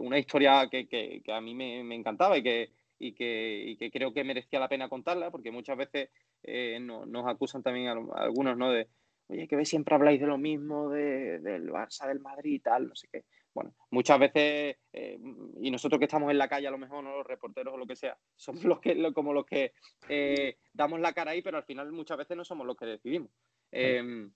[0.01, 4.25] una historia que, a mí me, encantaba y que, y que, y que, creo que
[4.25, 6.11] merecía la pena contarla, porque muchas veces
[6.47, 8.71] eh, nos acusan también algunos, ¿no?
[8.71, 8.89] De,
[9.29, 12.95] oye, que siempre habláis de lo mismo, de, del Barça, del Madrid y tal, no
[12.95, 13.25] sé qué.
[13.55, 15.19] Bueno, muchas veces, eh,
[15.61, 17.19] y nosotros que estamos en la calle, a lo mejor, ¿no?
[17.19, 19.73] los reporteros o lo que sea, somos los que, como los que
[20.09, 23.31] eh, damos la cara ahí, pero al final muchas veces no somos los que decidimos.
[23.71, 24.33] Em,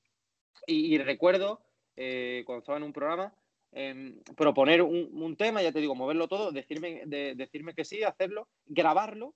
[0.66, 1.62] y, recuerdo,
[1.94, 3.34] cuando estaba en un programa,
[3.72, 9.34] em, proponer un, tema, ya te digo, moverlo todo, decirme, decirme que sí, hacerlo, grabarlo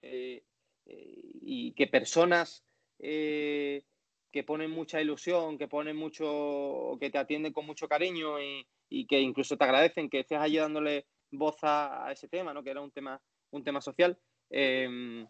[0.00, 2.64] y que personas
[2.98, 3.84] eh,
[4.32, 8.66] que ponen mucha ilusión, que ponen mucho, que te atienden con mucho cariño y,
[9.06, 12.62] que incluso te agradecen que estés allí dándole voz a, ese tema, ¿no?
[12.62, 13.20] Que era un tema,
[13.50, 14.18] un tema social.
[14.50, 15.26] Em,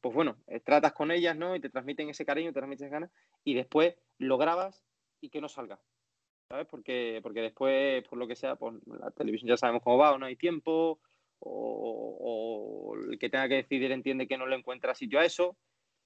[0.00, 1.56] pues bueno, eh, tratas con ellas, ¿no?
[1.56, 3.10] Y te transmiten ese cariño, te transmiten ganas,
[3.44, 4.84] y después lo grabas
[5.20, 5.80] y que no salga.
[6.48, 6.66] ¿Sabes?
[6.66, 10.18] Porque, porque después, por lo que sea, pues la televisión ya sabemos cómo va, o
[10.18, 11.00] no hay tiempo,
[11.40, 15.56] o, el que tenga que decidir entiende que no le encuentra sitio a eso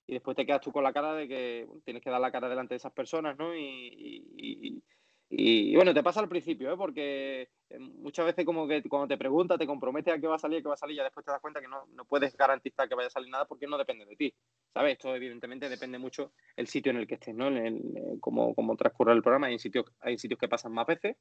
[0.06, 2.48] y después te quedas tú con la cara de que tienes que dar la cara
[2.48, 3.54] delante de esas personas, ¿no?
[3.54, 4.82] Y, Y,
[5.30, 6.76] bueno, te pasa al principio, ¿eh?
[6.76, 10.38] porque eh, muchas veces como que cuando te preguntas, te comprometes a que va a
[10.38, 12.88] salir, que va a salir, ya después te das cuenta que no, no puedes garantizar
[12.88, 14.34] que vaya a salir nada porque no depende de ti.
[14.72, 14.92] ¿Sabes?
[14.92, 17.48] Esto evidentemente depende mucho el sitio en el que estés, ¿no?
[17.48, 19.46] En el, cómo, cómo transcurre el programa.
[19.48, 21.16] Hay sitios, hay sitios que pasan más veces,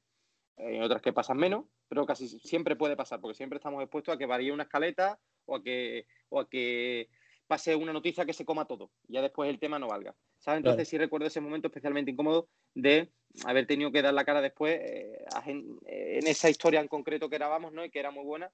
[0.56, 4.18] hay otras que pasan menos, pero casi siempre puede pasar, porque siempre estamos expuestos a
[4.18, 7.08] que varíe una escaleta o a que, o a que
[7.46, 8.90] pase una noticia que se coma todo.
[9.08, 10.14] Ya después el tema no valga.
[10.38, 10.58] ¿Sabes?
[10.58, 13.10] Entonces sí recuerdo ese momento especialmente incómodo de
[13.44, 17.72] haber tenido que dar la cara después eh, en esa historia en concreto que grabamos,
[17.72, 17.84] ¿no?
[17.84, 18.50] Y que era muy buena,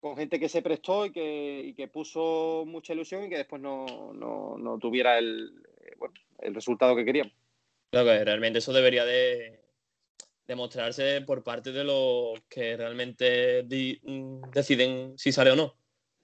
[0.00, 3.60] con gente que se prestó y que, y que puso mucha ilusión y que después
[3.60, 7.32] no, no, no tuviera el, eh, bueno, el resultado que queríamos.
[7.90, 9.60] Claro que realmente eso debería de
[10.46, 15.74] demostrarse por parte de los que realmente deciden si sale o no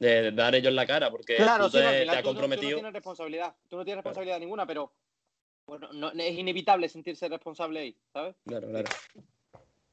[0.02, 2.70] de dar ellos la cara, porque claro, tú te, sí, has comprometido.
[2.70, 4.92] Tú no, tienes responsabilidad, tú no tienes responsabilidad ninguna, pero
[5.64, 8.34] bueno, no, es inevitable sentirse responsable ahí, ¿sabes?
[8.44, 8.90] Claro, claro.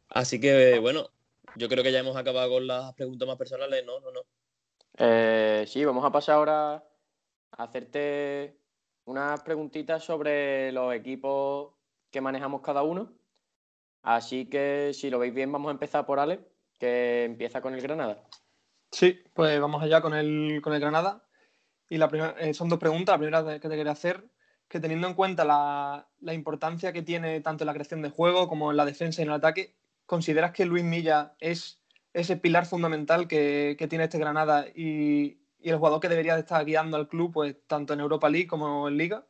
[0.10, 1.10] Así que, bueno,
[1.56, 4.00] yo creo que ya hemos acabado con las preguntas más personales, ¿no?
[4.00, 4.22] no, no.
[4.98, 8.58] Eh, sí, vamos a pasar ahora a hacerte
[9.06, 11.74] unas preguntitas sobre los equipos
[12.10, 13.14] que manejamos cada uno.
[14.02, 16.40] Así que, si lo veis bien, vamos a empezar por Ale,
[16.80, 18.24] que empieza con el Granada.
[18.92, 21.24] Sí, pues vamos allá con el, con el Granada.
[21.90, 23.14] Y la primera, eh, son dos preguntas.
[23.14, 24.30] La primera que te quería hacer,
[24.68, 28.72] que teniendo en cuenta la, importancia que tiene tanto en la creación de juego como
[28.72, 29.76] en la defensa y en el ataque,
[30.06, 36.00] ¿consideras que Luis Milla es ese pilar fundamental que, tiene este Granada y, el jugador
[36.00, 39.28] que debería estar guiando al club, pues tanto en Europa League como en Liga?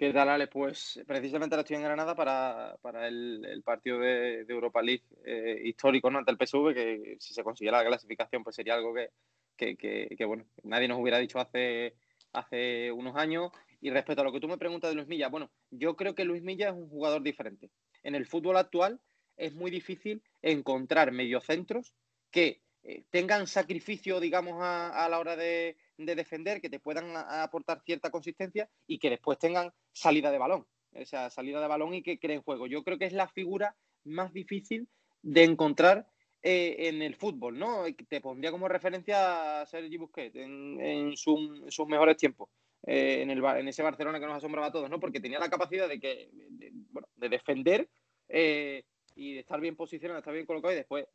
[0.00, 0.46] ¿Qué tal, Ale?
[0.46, 6.30] Pues precisamente ahora estoy en Granada para, el, partido de, Europa League eh, histórico ante
[6.30, 10.88] el PSV, que si se consiguiera la clasificación, pues sería algo que, que, bueno, nadie
[10.88, 11.96] nos hubiera dicho hace,
[12.32, 13.50] hace unos años.
[13.82, 16.24] Y respecto a lo que tú me preguntas de Luis Milla, bueno, yo creo que
[16.24, 17.68] Luis Milla es un jugador diferente.
[18.02, 19.02] En el fútbol actual
[19.36, 21.92] es muy difícil encontrar mediocentros
[22.30, 27.82] que eh, tengan sacrificio, digamos, a la hora de, de defender, que te puedan aportar
[27.84, 30.66] cierta consistencia y que después tengan salida de balón.
[30.92, 32.66] O sea, salida de balón y que creen juego.
[32.66, 34.88] Yo creo que es la figura más difícil
[35.22, 36.08] de encontrar
[36.42, 37.84] eh, en el fútbol, ¿no?
[38.08, 42.48] Te pondría como referencia a Sergi Busquets en, sus mejores tiempos.
[42.86, 44.98] Eh, en, el, en ese Barcelona que nos asombraba a todos, ¿no?
[44.98, 47.90] Porque tenía la capacidad de que de, defender
[48.28, 48.84] eh,
[49.14, 51.06] y de estar bien posicionado, estar bien colocado y después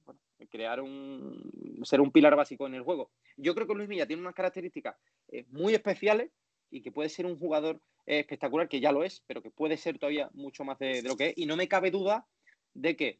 [0.49, 3.09] crear un ser un pilar básico en el juego.
[3.37, 4.95] Yo creo que Luis Milla tiene unas características
[5.29, 6.31] eh, muy especiales
[6.71, 9.77] y que puede ser un jugador eh, espectacular, que ya lo es, pero que puede
[9.77, 11.37] ser todavía mucho más de, lo que es.
[11.37, 12.25] Y no me cabe duda
[12.73, 13.19] de que,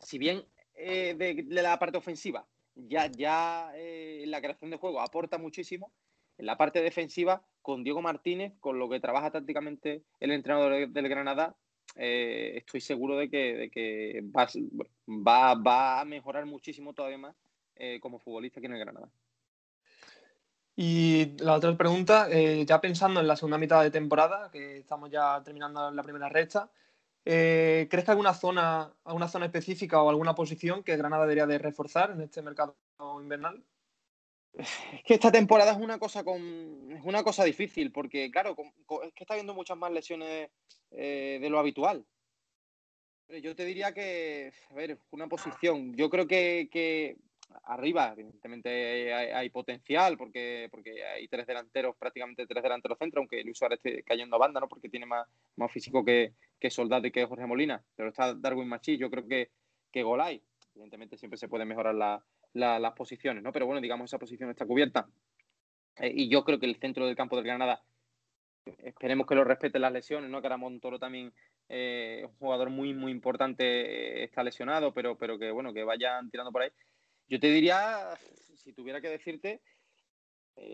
[0.00, 5.90] si bien eh, de, la parte ofensiva ya, ya la creación de juego aporta muchísimo,
[6.38, 11.08] en la parte defensiva, con Diego Martínez, con lo que trabaja tácticamente el entrenador del
[11.08, 11.56] Granada,
[12.00, 14.22] eh, estoy seguro de que,
[15.08, 17.36] va, va, a mejorar muchísimo todavía más
[17.74, 19.08] eh, como futbolista aquí en el Granada.
[20.76, 25.10] Y la otra pregunta, eh, ya pensando en la segunda mitad de temporada, que estamos
[25.10, 26.70] ya terminando la primera recta,
[27.24, 32.12] ¿crees que alguna zona, alguna zona específica o alguna posición que Granada debería de reforzar
[32.12, 32.76] en este mercado
[33.20, 33.60] invernal?
[34.58, 38.56] Es que esta temporada es una cosa con es una cosa difícil porque claro
[39.04, 40.50] es que está habiendo muchas más lesiones
[40.90, 42.04] eh, de lo habitual.
[43.42, 45.94] Yo te diría que a ver una posición.
[45.94, 47.16] Yo creo que,
[47.64, 53.56] arriba evidentemente hay, potencial porque porque hay tres delanteros prácticamente tres delanteros centro aunque Luis
[53.56, 57.10] Suárez esté cayendo a banda no porque tiene más, más físico que, que Soldado y
[57.10, 59.50] que Jorge Molina pero está Darwin Machi yo creo que
[59.90, 60.42] que Golay
[60.74, 62.22] evidentemente siempre se puede mejorar la
[62.58, 63.52] las posiciones, ¿no?
[63.52, 65.08] Pero bueno, digamos, esa posición está cubierta.
[65.98, 67.82] Eh, y yo creo que el centro del campo del Granada,
[68.78, 70.40] esperemos que lo respeten las lesiones, ¿no?
[70.40, 71.32] Que ahora Montoro también
[71.68, 76.30] eh, un jugador muy, muy importante, eh, está lesionado, pero, pero que bueno, que vayan
[76.30, 76.70] tirando por ahí.
[77.28, 78.16] Yo te diría,
[78.56, 79.60] si tuviera que decirte,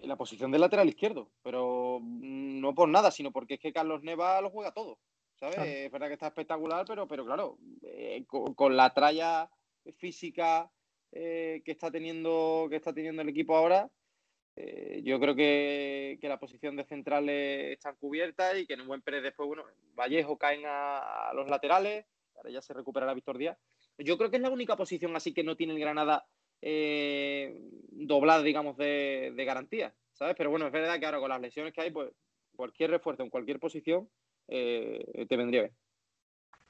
[0.04, 4.40] la posición del lateral izquierdo, pero no por nada, sino porque es que Carlos Neva
[4.40, 4.98] lo juega todo,
[5.34, 5.58] ¿sabes?
[5.58, 7.58] Es verdad que está espectacular, pero, pero claro,
[8.26, 9.50] con, la tralla
[9.98, 10.70] física
[11.16, 13.88] eh, que, está teniendo, que está teniendo el equipo ahora,
[14.56, 19.00] eh, yo creo que, la posición de centrales está cubierta y que en un buen
[19.00, 19.62] Pérez después, bueno,
[19.94, 23.56] Vallejo caen a, los laterales, ahora ya se recuperará Víctor Díaz.
[23.98, 26.26] Yo creo que es la única posición así que no tiene el Granada
[26.60, 27.60] eh,
[27.92, 30.34] doblada, digamos, de, garantía, ¿sabes?
[30.36, 32.10] Pero bueno, es verdad que ahora con las lesiones que hay, pues
[32.56, 34.10] cualquier refuerzo en cualquier posición
[34.48, 35.76] te vendría bien.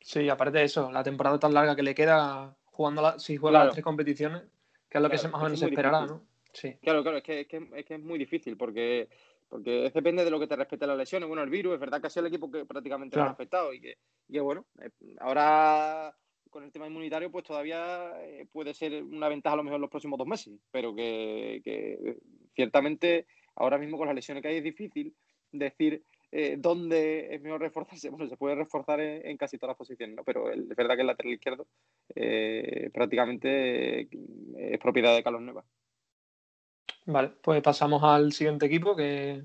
[0.02, 3.72] Sí, aparte de eso, la temporada tan larga que le queda, jugando si juega las
[3.72, 4.42] tres competiciones,
[4.88, 6.22] que es lo que se más o menos se esperará, ¿no?
[6.52, 6.74] Sí.
[6.82, 9.08] Claro, claro, es que, es que, es muy difícil porque,
[9.48, 11.28] Porque depende de lo que te respete las lesiones.
[11.28, 13.72] Bueno, el virus, es verdad que ha sido el equipo que prácticamente lo ha afectado
[13.72, 16.14] y que, y bueno, eh, ahora
[16.50, 19.82] con el tema inmunitario, pues todavía eh, puede ser una ventaja a lo mejor en
[19.82, 22.18] los próximos dos meses, pero que, que
[22.54, 25.14] ciertamente ahora mismo con las lesiones que hay es difícil
[25.50, 26.04] decir
[26.36, 28.10] eh, dónde es mejor reforzarse.
[28.14, 30.24] Bueno, se puede reforzar en, casi todas las posiciones, ¿no?
[30.24, 31.66] pero es verdad que el lateral izquierdo
[32.14, 34.08] eh, prácticamente eh,
[34.56, 35.64] es propiedad de Carlos Nueva.
[37.06, 39.44] Vale, pues pasamos al siguiente equipo que...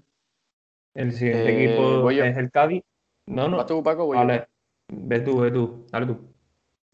[0.96, 2.84] El siguiente equipo es el Cádiz.
[3.28, 3.64] No, no.
[3.68, 4.08] tú, Paco?
[4.08, 4.48] vale.
[4.92, 5.86] Ve tú, ve tú.
[5.92, 6.18] Dale tú.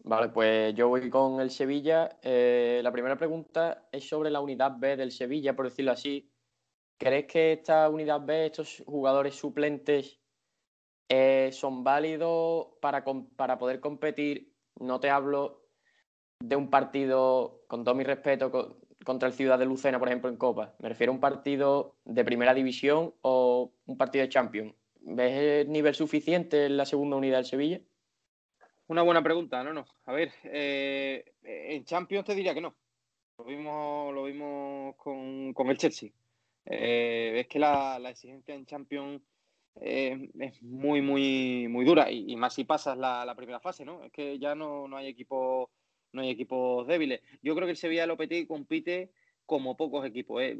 [0.00, 2.10] Vale, pues yo voy con el Sevilla.
[2.22, 6.28] la primera pregunta es sobre la unidad B del Sevilla, por decirlo así.
[6.98, 10.18] ¿Crees que esta unidad B, estos jugadores suplentes,
[11.08, 13.04] eh, son válidos para,
[13.36, 14.52] para poder competir?
[14.80, 15.66] No te hablo
[16.40, 20.36] de un partido, con todo mi respeto, contra el Ciudad de Lucena, por ejemplo, en
[20.36, 20.74] Copa.
[20.78, 24.74] Me refiero a un partido de primera división o un partido de Champions.
[25.00, 27.80] ¿Ves el nivel suficiente en la segunda unidad del Sevilla?
[28.88, 29.84] Una buena pregunta, no, no.
[30.06, 32.74] A ver, eh, en Champions te diría que no.
[33.38, 36.10] Lo vimos, lo vimos con, con el Chelsea.
[36.66, 39.22] Eh, es que la, exigencia en Champions
[39.80, 44.04] eh, es muy, muy, muy dura y, más si pasas la, primera fase, ¿no?
[44.04, 45.68] Es que ya no, hay equipos
[46.12, 47.20] no hay equipos débiles.
[47.42, 49.10] Yo creo que el Sevilla Lopetegui compite
[49.44, 50.42] como pocos equipos.
[50.42, 50.56] ¿eh?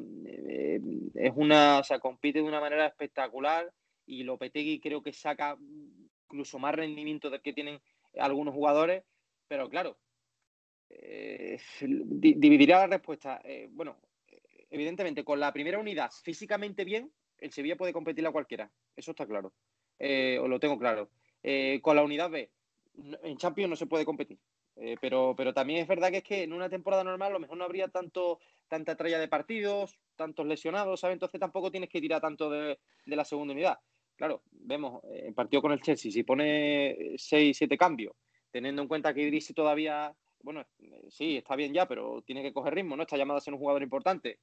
[1.14, 3.72] es una, o sea, compite de una manera espectacular
[4.04, 5.56] y Lopetegui creo que saca
[6.24, 7.80] incluso más rendimiento del que tienen
[8.18, 9.02] algunos jugadores,
[9.48, 9.96] pero claro,
[10.90, 13.40] dividiría la respuesta.
[13.70, 13.96] bueno,
[14.70, 18.70] evidentemente, con la primera unidad físicamente bien, el Sevilla puede competir a cualquiera.
[18.96, 19.52] Eso está claro.
[19.98, 21.10] Eh, lo tengo claro.
[21.42, 22.50] Eh, con la unidad B,
[23.22, 24.38] en Champions no se puede competir.
[24.76, 27.40] Eh, pero, pero también es verdad que es que en una temporada normal a lo
[27.40, 31.14] mejor no habría tanto, tanta tralla de partidos, tantos lesionados, ¿sabes?
[31.14, 33.78] Entonces tampoco tienes que tirar tanto de, la segunda unidad.
[34.16, 38.14] Claro, vemos, en partido con el Chelsea, si pone 6, 7 cambios,
[38.50, 40.64] teniendo en cuenta que Idris todavía, bueno,
[41.08, 43.02] sí, está bien ya, pero tiene que coger ritmo, ¿no?
[43.02, 44.40] Está llamado a ser un jugador importante.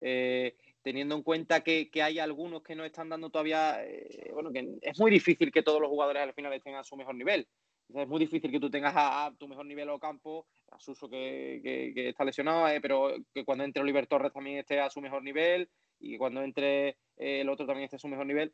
[0.00, 4.78] Eh, teniendo en cuenta que, hay algunos que no están dando todavía, eh, bueno, que
[4.80, 7.46] es muy difícil que todos los jugadores al final estén a su mejor nivel.
[7.94, 11.60] es muy difícil que tú tengas a, tu mejor nivel o campo, a Suso que,
[11.94, 15.22] que, está lesionado, eh, pero que cuando entre Oliver Torres también esté a su mejor
[15.22, 18.52] nivel y que cuando entre el otro también esté a su mejor nivel.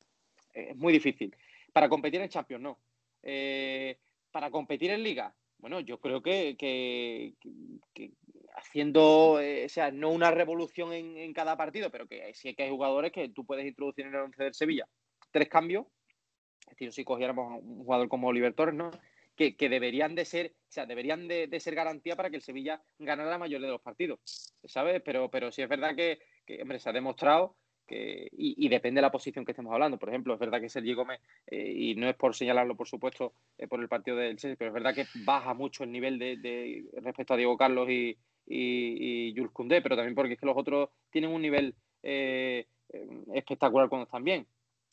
[0.52, 1.34] es muy difícil.
[1.72, 2.78] Para competir en Champions, no.
[4.32, 6.56] para competir en Liga, bueno, yo creo que,
[8.54, 12.70] haciendo, eh, o sea, no una revolución en, cada partido, pero que sí que hay
[12.70, 14.88] jugadores que tú puedes introducir en el 11 del Sevilla.
[15.30, 15.86] Tres cambios,
[16.68, 18.90] decir, si cogiéramos un jugador como Oliver Torres, ¿no?
[19.36, 23.30] Que, deberían de ser, o sea, deberían de, ser garantía para que el Sevilla ganara
[23.30, 24.20] la mayoría de los partidos,
[24.64, 25.02] ¿sabes?
[25.04, 26.20] Pero, pero sí es verdad que,
[26.62, 29.98] hombre, se ha demostrado que, y, depende de la posición que estemos hablando.
[29.98, 33.34] Por ejemplo, es verdad que Sergio Gómez, eh, y no es por señalarlo, por supuesto,
[33.58, 36.84] eh, por el partido del Chelsea, pero es verdad que baja mucho el nivel de
[37.02, 40.56] respecto a Diego Carlos y, y, y Jules Koundé, pero también porque es que los
[40.56, 42.66] otros tienen un nivel eh,
[43.32, 44.46] espectacular cuando están bien.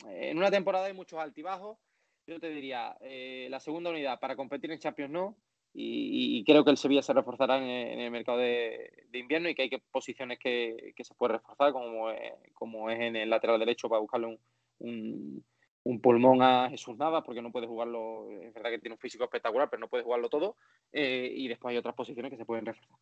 [0.05, 1.77] En una temporada hay muchos altibajos.
[2.25, 5.35] Yo te diría, eh, la segunda unidad para competir en Champions no,
[5.73, 9.69] y, creo que el Sevilla se reforzará en, el mercado de, invierno y que hay
[9.69, 12.07] que, posiciones que, se puede reforzar, como,
[12.53, 14.37] como es en el lateral derecho para buscarle
[14.79, 15.43] un,
[15.83, 19.23] un, pulmón a Jesús Navas, porque no puede jugarlo, es verdad que tiene un físico
[19.23, 20.57] espectacular, pero no puede jugarlo todo,
[20.91, 22.97] eh, y después hay otras posiciones que se pueden reforzar.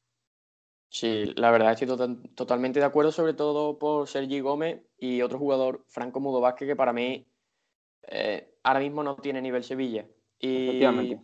[0.89, 1.88] Sí, la verdad estoy
[2.34, 6.75] totalmente de acuerdo, sobre todo por Sergi Gómez y otro jugador, Franco Mudo Vázquez, que
[6.75, 7.28] para mí
[8.08, 10.08] eh, ahora mismo no tiene nivel Sevilla.
[10.39, 10.69] Y...
[10.69, 11.21] Efectivamente.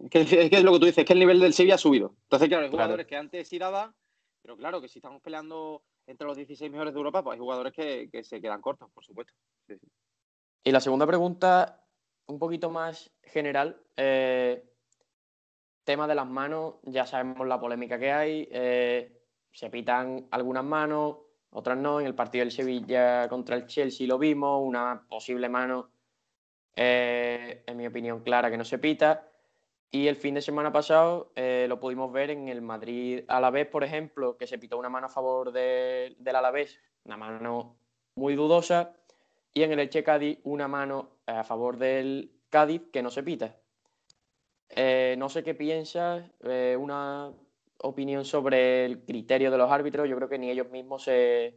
[0.00, 2.16] Es que, es lo que tú dices, es que el nivel del Sevilla ha subido.
[2.24, 3.94] Entonces, claro, hay jugadores que antes sí daban,
[4.42, 7.72] pero claro, que si estamos peleando entre los 16 mejores de Europa, pues hay jugadores
[7.72, 9.32] que, se quedan cortos, por supuesto.
[10.64, 11.86] Y la segunda pregunta,
[12.26, 13.80] un poquito más general.
[13.96, 14.69] Eh,
[15.90, 18.48] tema de las manos, ya sabemos la polémica que hay.
[18.52, 19.10] Eh,
[19.50, 21.16] se pitan algunas manos,
[21.50, 21.98] otras no.
[21.98, 25.90] En el partido del Sevilla contra el Chelsea lo vimos, una posible mano,
[26.76, 29.26] eh, en mi opinión, clara que no se pita.
[29.90, 33.82] Y el fin de semana pasado eh, lo pudimos ver en el Madrid Alavés, por
[33.82, 37.78] ejemplo, que se pitó una mano a favor del Alavés, una mano
[38.14, 38.94] muy dudosa,
[39.52, 43.56] y en el Elche Cádiz una mano a favor del Cádiz que no se pita.
[44.70, 47.32] Eh, no sé qué piensas, eh, una
[47.78, 50.08] opinión sobre el criterio de los árbitros.
[50.08, 51.54] Yo creo que ni ellos mismos se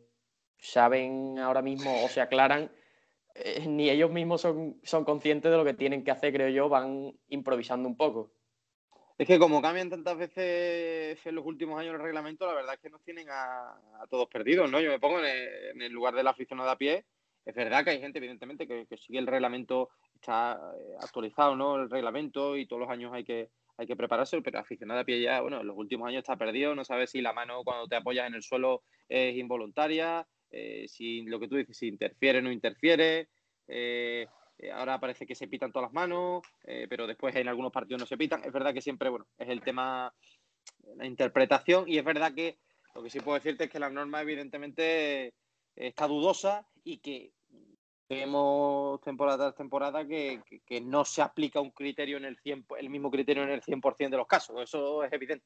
[0.58, 2.72] saben ahora mismo o se aclaran,
[3.36, 6.70] eh, ni ellos mismos son, son conscientes de lo que tienen que hacer, creo yo,
[6.70, 8.32] van improvisando un poco.
[9.18, 12.80] Es que como cambian tantas veces en los últimos años el reglamento, la verdad es
[12.80, 14.80] que nos tienen a, todos perdidos, ¿no?
[14.80, 17.06] Yo me pongo en el, lugar del aficionado a pie
[17.46, 19.90] Es verdad que hay gente, evidentemente, que, sigue el reglamento,
[20.24, 21.76] está eh, actualizado, ¿no?
[21.76, 25.22] El reglamento y todos los años hay que, hay que prepararse, pero aficionado a pie
[25.22, 27.98] ya, bueno, en los últimos años está perdido, no sabes si la mano cuando te
[27.98, 32.42] apoyas en el suelo es involuntaria, eh, si lo que tú dices, si interfiere o
[32.42, 33.28] no interfiere.
[33.68, 34.28] Eh,
[34.74, 36.42] ahora parece que se pitan todas las manos,
[36.88, 38.42] pero después en algunos partidos no se pitan.
[38.46, 40.14] Es verdad que siempre, bueno, es el tema,
[40.96, 42.60] la interpretación, y es verdad que
[42.96, 45.34] lo que sí puedo decirte es que la norma, evidentemente,
[45.76, 47.34] está dudosa y que
[48.14, 50.42] vemos temporada tras temporada que,
[50.82, 54.18] no se aplica un criterio en el 100, el mismo criterio en el 100% de
[54.18, 54.62] los casos.
[54.62, 55.46] Eso es evidente.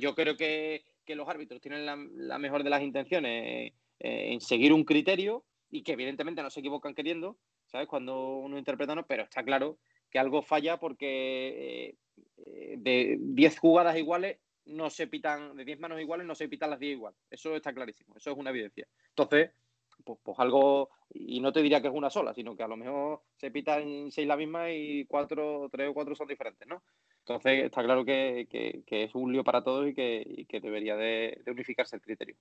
[0.00, 4.84] Yo creo que, los árbitros tienen la, mejor de las intenciones eh, en seguir un
[4.84, 7.36] criterio y que evidentemente no se equivocan queriendo,
[7.66, 7.86] ¿sabes?
[7.88, 9.78] Cuando uno interpreta no, pero está claro
[10.10, 11.96] que algo falla porque
[12.36, 16.70] eh, de 10 jugadas iguales no se pitan, de 10 manos iguales no se pitan
[16.70, 17.14] las 10 igual.
[17.30, 18.86] Eso está clarísimo, eso es una evidencia.
[19.08, 19.50] Entonces,
[20.04, 22.76] pues, pues, algo, y no te diría que es una sola, sino que a lo
[22.76, 26.82] mejor se pitan seis la misma y cuatro, tres o cuatro son diferentes, ¿no?
[27.20, 28.48] Entonces está claro que,
[28.90, 32.34] es un lío para todos y que, debería de, unificarse el criterio.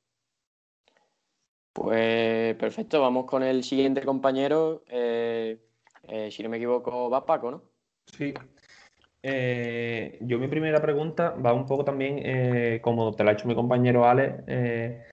[1.73, 4.83] Pues perfecto, vamos con el siguiente compañero.
[4.87, 5.59] Eh,
[6.03, 7.63] eh, si no me equivoco, va Paco, ¿no?
[8.07, 8.33] Sí.
[9.23, 13.53] Eh, yo mi primera pregunta va un poco también, como te la ha hecho mi
[13.53, 15.10] compañero Ale,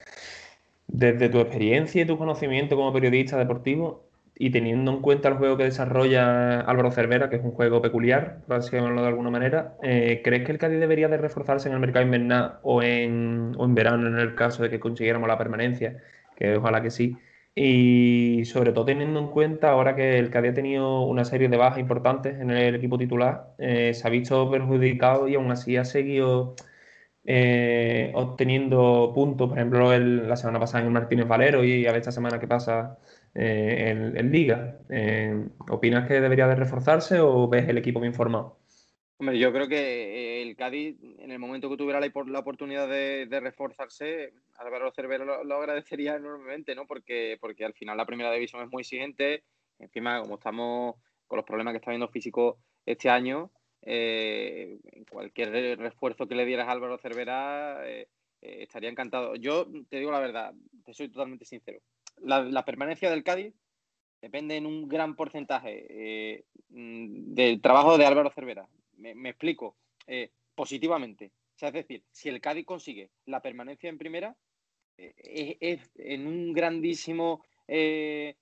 [0.89, 4.09] desde tu experiencia y tu conocimiento como periodista deportivo
[4.39, 8.39] y teniendo en cuenta el juego que desarrolla Álvaro Cervera, que es un juego peculiar,
[8.47, 11.75] por así decirlo de alguna manera, eh, ¿crees que el Cádiz debería de reforzarse en
[11.75, 15.39] el mercado invernal o en, o en verano en el caso de que consiguiéramos la
[15.39, 15.99] permanencia?
[16.37, 17.19] Que ojalá que sí.
[17.55, 21.57] Y sobre todo teniendo en cuenta ahora que el Cádiz ha tenido una serie de
[21.57, 25.85] bajas importantes en el equipo titular, eh, se ha visto perjudicado y aún así ha
[25.85, 26.55] seguido
[27.31, 32.01] eh, obteniendo puntos, por ejemplo, la semana pasada en el Martínez Valero y a ver
[32.01, 32.97] esta semana que pasa
[33.35, 34.79] eh, en, Liga.
[34.89, 38.57] Eh, ¿Opinas que debería de reforzarse o ves el equipo bien formado?
[39.19, 44.33] Hombre, yo creo que el Cádiz, en el momento que tuviera la, oportunidad de, reforzarse,
[44.57, 46.87] Álvaro Cervera lo, lo, agradecería enormemente, ¿no?
[46.87, 49.45] Porque, porque al final la primera división es muy exigente.
[49.79, 50.95] Encima, como estamos
[51.27, 52.57] con los problemas que está viendo físico
[52.87, 53.51] este año,
[53.83, 54.79] eh,
[55.11, 58.09] cualquier refuerzo que le dieras a Álvaro Cervera eh,
[58.41, 59.37] eh, estaría encantado.
[59.37, 60.55] Yo te digo la verdad,
[60.85, 61.81] te soy totalmente sincero.
[62.21, 63.55] La, permanencia del Cádiz
[64.21, 68.69] depende en un gran porcentaje mm, del trabajo de Álvaro Cervera.
[68.97, 69.77] Me, explico
[70.55, 71.31] positivamente.
[71.61, 74.37] es decir, si el Cádiz consigue la permanencia en primera,
[74.97, 77.45] es en un grandísimo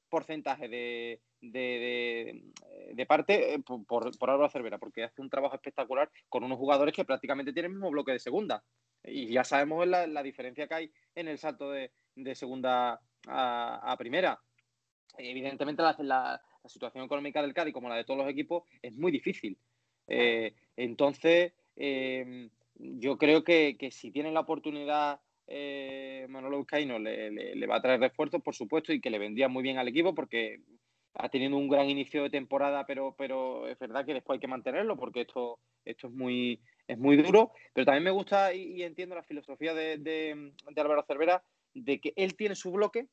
[0.09, 1.20] porcentaje de,
[1.53, 6.94] de, parte eh, por, por, Álvaro Cervera, porque hace un trabajo espectacular con unos jugadores
[6.94, 8.64] que prácticamente tienen el mismo bloque de segunda.
[9.05, 11.90] Y ya sabemos la, la diferencia que hay en el salto de,
[12.34, 14.40] segunda a, primera.
[15.18, 19.12] Evidentemente la, la, situación económica del Cádiz, como la de todos los equipos, es muy
[19.12, 19.57] difícil.
[20.09, 27.66] Eh, entonces, em, yo creo que, si tienen la oportunidad eh, Manolo Vizcaíno le, le,
[27.66, 30.61] va a traer refuerzos, por supuesto, y que le vendría muy bien al equipo porque
[31.19, 34.49] ha tenido un gran inicio de temporada, pero, pero es verdad que después hay que
[34.49, 37.53] mantenerlo porque esto, esto es, muy, es muy duro.
[37.73, 41.43] Pero también me gusta y, entiendo la filosofía de, de, Álvaro Cervera
[41.75, 43.09] de que él tiene su bloque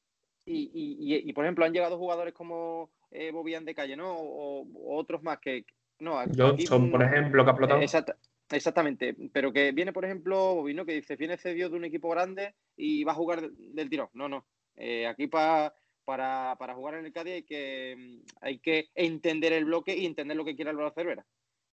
[0.45, 4.11] y, y, y por ejemplo, han llegado jugadores como eh, Bobián de Calle, ¿no?
[4.11, 5.65] O, otros más que...
[5.99, 8.17] No, Johnson, por ejemplo, que ha explotado.
[8.51, 12.55] exactamente, pero que viene, por ejemplo, Bobino, que dice, viene cedido de un equipo grande
[12.75, 14.09] y va a jugar del tirón.
[14.13, 14.45] No, no.
[14.75, 15.73] Eh, aquí para
[16.05, 20.05] para, para, jugar en el Cádiz hay que, mm, hay que entender el bloque y
[20.05, 21.25] entender lo que quiere Álvaro Cervera.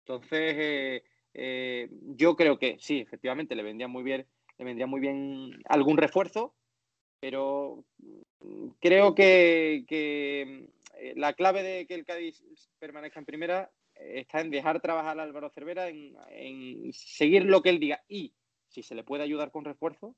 [0.06, 1.04] Entonces, eh,
[1.34, 4.28] eh, yo creo que sí, efectivamente, le vendría muy bien,
[4.58, 6.56] le vendría muy bien algún refuerzo,
[7.20, 7.86] pero
[8.40, 12.44] mm, creo que, que eh, la clave de que el Cádiz
[12.80, 17.70] permanezca en primera está en dejar trabajar a Álvaro Cervera, en, en seguir lo que
[17.70, 18.34] él diga y
[18.70, 20.16] si se le puede ayudar con refuerzo,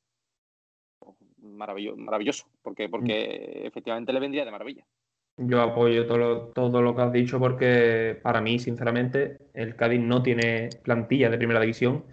[1.41, 4.85] maravilloso, maravilloso porque, porque efectivamente le vendría de maravilla.
[5.37, 9.99] Yo apoyo todo lo, todo lo que has dicho porque para mí, sinceramente, el Cádiz
[10.01, 12.03] no tiene plantilla de primera división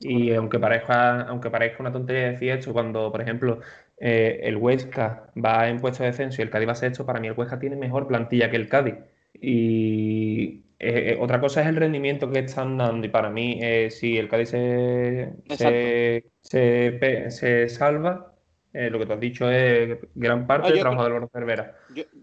[0.00, 3.60] y aunque parezca, aunque parezca una tontería decir esto, cuando, por ejemplo,
[3.98, 7.04] eh, el Huesca va en puesto de descenso y el Cádiz va a ser esto,
[7.04, 8.94] para mí el Huesca tiene mejor plantilla que el Cádiz.
[9.34, 13.60] Y eh, eh, otra cosa es el rendimiento que están dando y para mí,
[13.90, 15.32] si el Cádiz se,
[16.40, 18.37] se, se salva,
[18.72, 21.78] eh, lo que tú has dicho es gran parte del trabajo de Álvaro Cervera.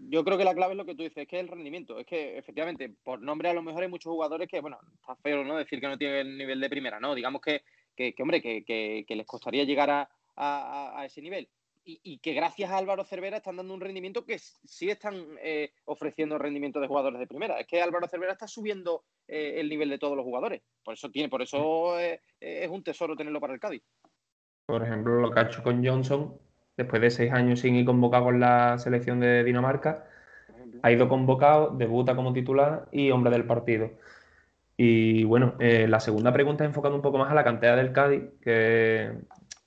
[0.08, 1.98] Yo, creo que la clave es lo que tú dices, es que es el rendimiento.
[1.98, 5.42] Es que efectivamente, por nombre a lo mejor hay muchos jugadores que, bueno, está feo
[5.42, 7.14] no decir que no tienen el nivel de primera, ¿no?
[7.14, 7.62] Digamos que,
[7.96, 11.48] que, hombre, que, les costaría llegar a, ese nivel.
[11.84, 16.38] y, que gracias a Álvaro Cervera están dando un rendimiento que sí están eh, ofreciendo
[16.38, 17.58] rendimiento de jugadores de primera.
[17.58, 20.62] Es que Álvaro Cervera está subiendo eh, el nivel de todos los jugadores.
[20.84, 23.82] Por eso tiene, por eso es un tesoro tenerlo para el Cádiz.
[24.66, 26.34] Por ejemplo, lo que ha hecho con Johnson,
[26.76, 30.06] después de seis años sin ir convocado con la selección de Dinamarca,
[30.82, 33.90] ha ido convocado, debuta como titular y hombre del partido.
[34.76, 38.24] Y bueno, la segunda pregunta es enfocando un poco más a la cantidad del Cádiz,
[38.42, 39.12] que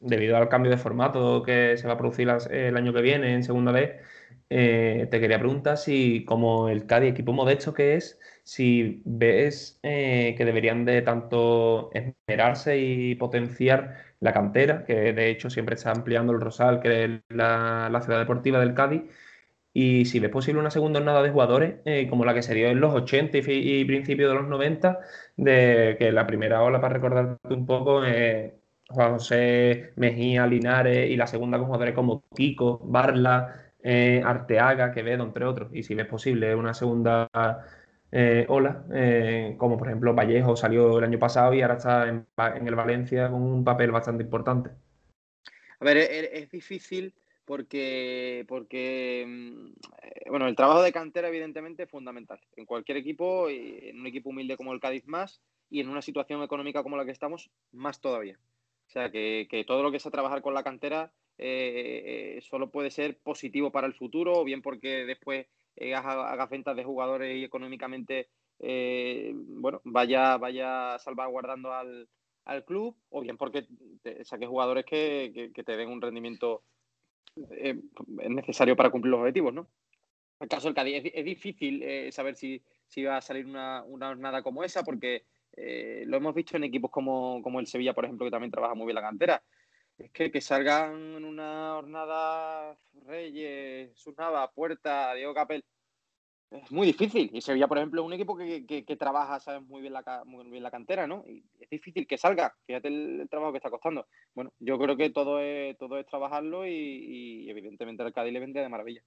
[0.01, 3.43] debido al cambio de formato que se va a producir el año que viene en
[3.43, 4.01] segunda vez,
[4.49, 10.35] eh, te quería preguntar si, como el Cádiz, equipo modesto que es, si ves eh,
[10.37, 16.33] que deberían de tanto esperarse y potenciar la cantera, que de hecho siempre está ampliando
[16.33, 19.03] el Rosal, que es la, ciudad deportiva del Cádiz,
[19.73, 22.67] y si ves posible una segunda jornada de jugadores, eh, como la que se dio
[22.69, 24.99] en los 80 y, principios de los 90,
[25.37, 28.01] de que la primera ola, para recordarte un poco,
[28.89, 35.23] Juan José Mejía, Linares y la segunda con jugadores como Kiko, Barla, eh, Arteaga, Quevedo,
[35.23, 35.69] entre otros.
[35.73, 37.29] Y si es posible una segunda
[38.11, 42.67] eh, ola, eh, como por ejemplo Vallejo salió el año pasado y ahora está en,
[42.67, 44.71] el Valencia con un papel bastante importante.
[45.79, 47.13] A ver, es, difícil
[47.45, 52.39] porque, porque mm, bueno, el trabajo de cantera evidentemente es fundamental.
[52.55, 56.41] En cualquier equipo, en un equipo humilde como el Cádiz más, y en una situación
[56.43, 58.39] económica como la que estamos, más todavía.
[58.87, 62.89] O sea, que, todo lo que sea trabajar con la cantera eh, eh, solo puede
[62.89, 65.45] ser positivo para el futuro, o bien porque después
[65.79, 72.09] eh, hagas ventas de jugadores y económicamente bueno, vaya, vaya salvaguardando al,
[72.65, 73.65] club, o bien porque
[74.23, 76.63] saques jugadores que, te den un rendimiento
[78.07, 79.61] necesario para cumplir los objetivos, ¿no?
[79.61, 84.09] En el caso del Cádiz es, difícil saber si, si va a salir una, una
[84.09, 85.23] jornada como esa, porque
[85.61, 88.85] eh, lo hemos visto en equipos como, el Sevilla, por ejemplo, que también trabaja muy
[88.85, 89.43] bien la cantera.
[89.99, 95.63] Es que, que salgan en una jornada Reyes, Susnava, Puerta, Diego Capel,
[96.51, 97.29] es muy difícil.
[97.33, 100.71] Y Sevilla, por ejemplo, un equipo que, trabaja, sabes, muy bien, la, muy bien la
[100.71, 101.23] cantera, ¿no?
[101.27, 102.55] Y es difícil que salga.
[102.65, 104.07] Fíjate el, trabajo que está costando.
[104.33, 108.63] Bueno, yo creo que todo es, todo es trabajarlo y, evidentemente al Cádiz le vendría
[108.63, 109.03] de maravilla.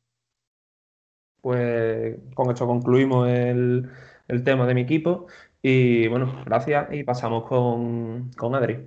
[1.41, 3.91] Pues con esto concluimos el,
[4.29, 5.27] el tema de mi equipo.
[5.61, 8.87] Y bueno, gracias y pasamos con, Adri.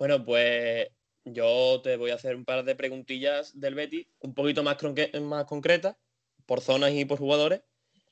[0.00, 0.88] Bueno, pues
[1.26, 4.78] yo te voy a hacer un par de preguntillas del Betty, un poquito más,
[5.20, 5.94] más concretas,
[6.46, 7.60] por zonas y por jugadores.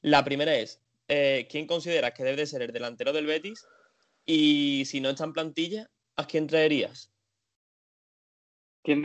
[0.02, 3.66] La primera es, eh, ¿quién consideras que debe de ser el delantero del Betis?
[4.26, 7.10] Y si no está en plantilla, ¿a quién traerías?
[8.84, 9.00] ¿Quién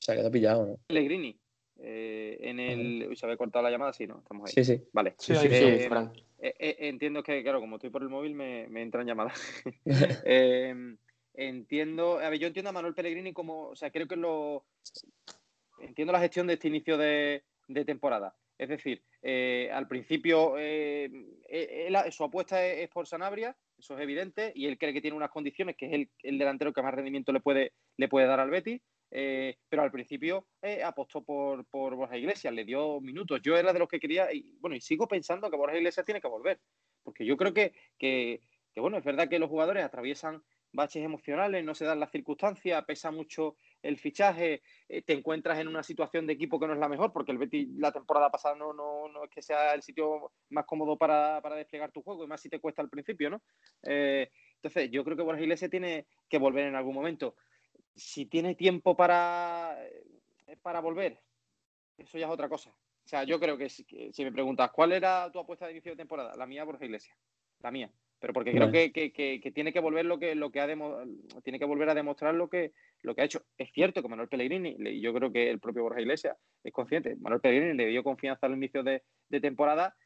[0.00, 0.76] Se ha quedado pillado, ¿no?
[0.88, 1.38] Pellegrini.
[1.82, 3.16] Eh, en el.
[3.16, 3.92] ¿Se había cortado la llamada?
[3.92, 4.18] Sí, ¿no?
[4.18, 4.52] Estamos ahí.
[4.52, 4.82] Sí, sí.
[4.92, 5.14] Vale.
[5.18, 5.88] Sí, sí, eh,
[6.38, 9.38] eh, entiendo que, claro, como estoy por el móvil, me, entran llamadas.
[11.34, 12.18] entiendo.
[12.18, 13.68] A ver, yo entiendo a Manuel Pellegrini como.
[13.68, 14.64] O sea, creo que lo.
[15.80, 17.42] Entiendo la gestión de este inicio de,
[17.86, 18.34] temporada.
[18.58, 19.02] Es decir,
[19.72, 20.56] al principio
[22.10, 25.76] su apuesta es, por Sanabria, eso es evidente, y él cree que tiene unas condiciones
[25.76, 28.82] que es el, el delantero que más rendimiento le puede, le puede dar al Betis.
[29.10, 33.40] Eh, pero al principio eh, apostó por, por Borja Iglesias, le dio minutos.
[33.42, 36.20] Yo era de los que quería, y bueno, y sigo pensando que Borja Iglesias tiene
[36.20, 36.60] que volver,
[37.02, 38.40] porque yo creo que, que,
[38.76, 40.42] bueno, es verdad que los jugadores atraviesan
[40.72, 45.66] baches emocionales, no se dan las circunstancias, pesa mucho el fichaje, eh, te encuentras en
[45.66, 48.54] una situación de equipo que no es la mejor, porque el Betis la temporada pasada
[48.54, 52.22] no, no, no es que sea el sitio más cómodo para, para, desplegar tu juego,
[52.22, 53.42] y más si te cuesta al principio, ¿no?
[53.82, 57.34] entonces, yo creo que Borja Iglesias tiene que volver en algún momento
[58.00, 59.76] si tiene tiempo para,
[60.46, 61.20] eh, para volver,
[61.98, 62.70] eso ya es otra cosa.
[62.70, 63.84] O sea, yo creo que si,
[64.18, 66.34] me preguntas, ¿cuál era tu apuesta de inicio de temporada?
[66.36, 67.16] La mía, Borja Iglesias.
[67.60, 67.90] La mía.
[68.18, 70.66] Pero porque creo que, tiene que volver lo que, lo que ha
[71.42, 73.42] tiene que volver a demostrar lo que, lo que ha hecho.
[73.56, 77.16] Es cierto que Manuel Pellegrini, y yo creo que el propio Borja Iglesias es consciente,
[77.16, 79.96] Manuel Pellegrini le dio confianza al inicio de, de temporada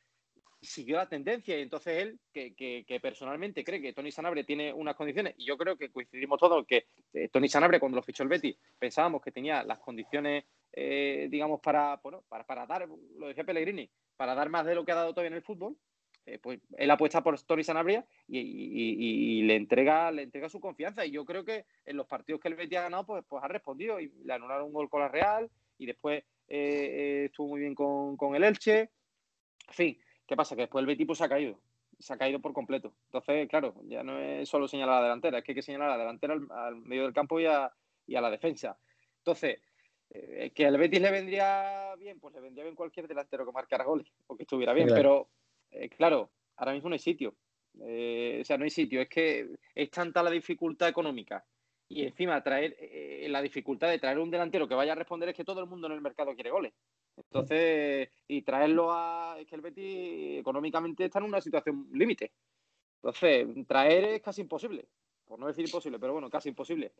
[0.64, 5.34] siguió la tendencia y entonces él, que, personalmente cree que Tony Sanabre tiene unas condiciones,
[5.36, 8.56] y yo creo que coincidimos todos que eh, Tony Sanabre cuando lo fichó el Betty
[8.78, 13.90] pensábamos que tenía las condiciones, eh, digamos, para, bueno, para, para, dar, lo decía Pellegrini,
[14.16, 15.76] para dar más de lo que ha dado todavía en el fútbol,
[16.26, 21.04] eh, pues él apuesta por Tony Sanabria y, le entrega le entrega su confianza.
[21.04, 23.48] Y yo creo que en los partidos que el Betty ha ganado pues, pues ha
[23.48, 28.16] respondido y le anularon un gol con la Real y después estuvo muy bien con,
[28.16, 28.90] con el Elche.
[29.68, 30.54] En fin, ¿Qué pasa?
[30.54, 31.58] Que después el Betis pues, se ha caído.
[31.98, 32.94] Se ha caído por completo.
[33.06, 35.90] Entonces, claro, ya no es solo señalar a la delantera, es que hay que señalar
[35.90, 37.70] a la delantera al, medio del campo y a,
[38.06, 38.76] la defensa.
[39.18, 39.60] Entonces,
[40.10, 43.84] Eh, que al Betis le vendría bien, pues le vendría bien cualquier delantero que marcara
[43.84, 45.28] goles o que estuviera bien, pero
[45.70, 47.34] eh, claro, ahora mismo no hay sitio.
[47.80, 49.00] Eh, o sea, no hay sitio.
[49.00, 51.44] Es que es tanta la dificultad económica
[51.88, 52.76] y encima traer
[53.28, 55.86] la dificultad de traer un delantero que vaya a responder es que todo el mundo
[55.88, 56.72] en el mercado quiere goles.
[57.16, 59.36] Entonces, y traerlo a.
[59.38, 62.32] Es que el Betis económicamente está en una situación límite.
[62.96, 64.86] Entonces, traer es casi imposible.
[65.24, 66.92] Por no decir imposible, pero bueno, casi imposible.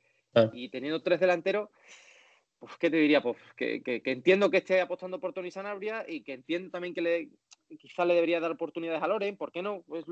[0.53, 1.69] Y teniendo tres delanteros,
[2.59, 3.23] pues, ¿qué te diría?
[3.23, 7.29] Pues que, entiendo que esté apostando por Tony Sanabria y que entiendo también que le,
[7.79, 9.37] quizás le debería dar oportunidades a Loren.
[9.37, 9.83] ¿Por qué no?
[9.83, 10.05] Pues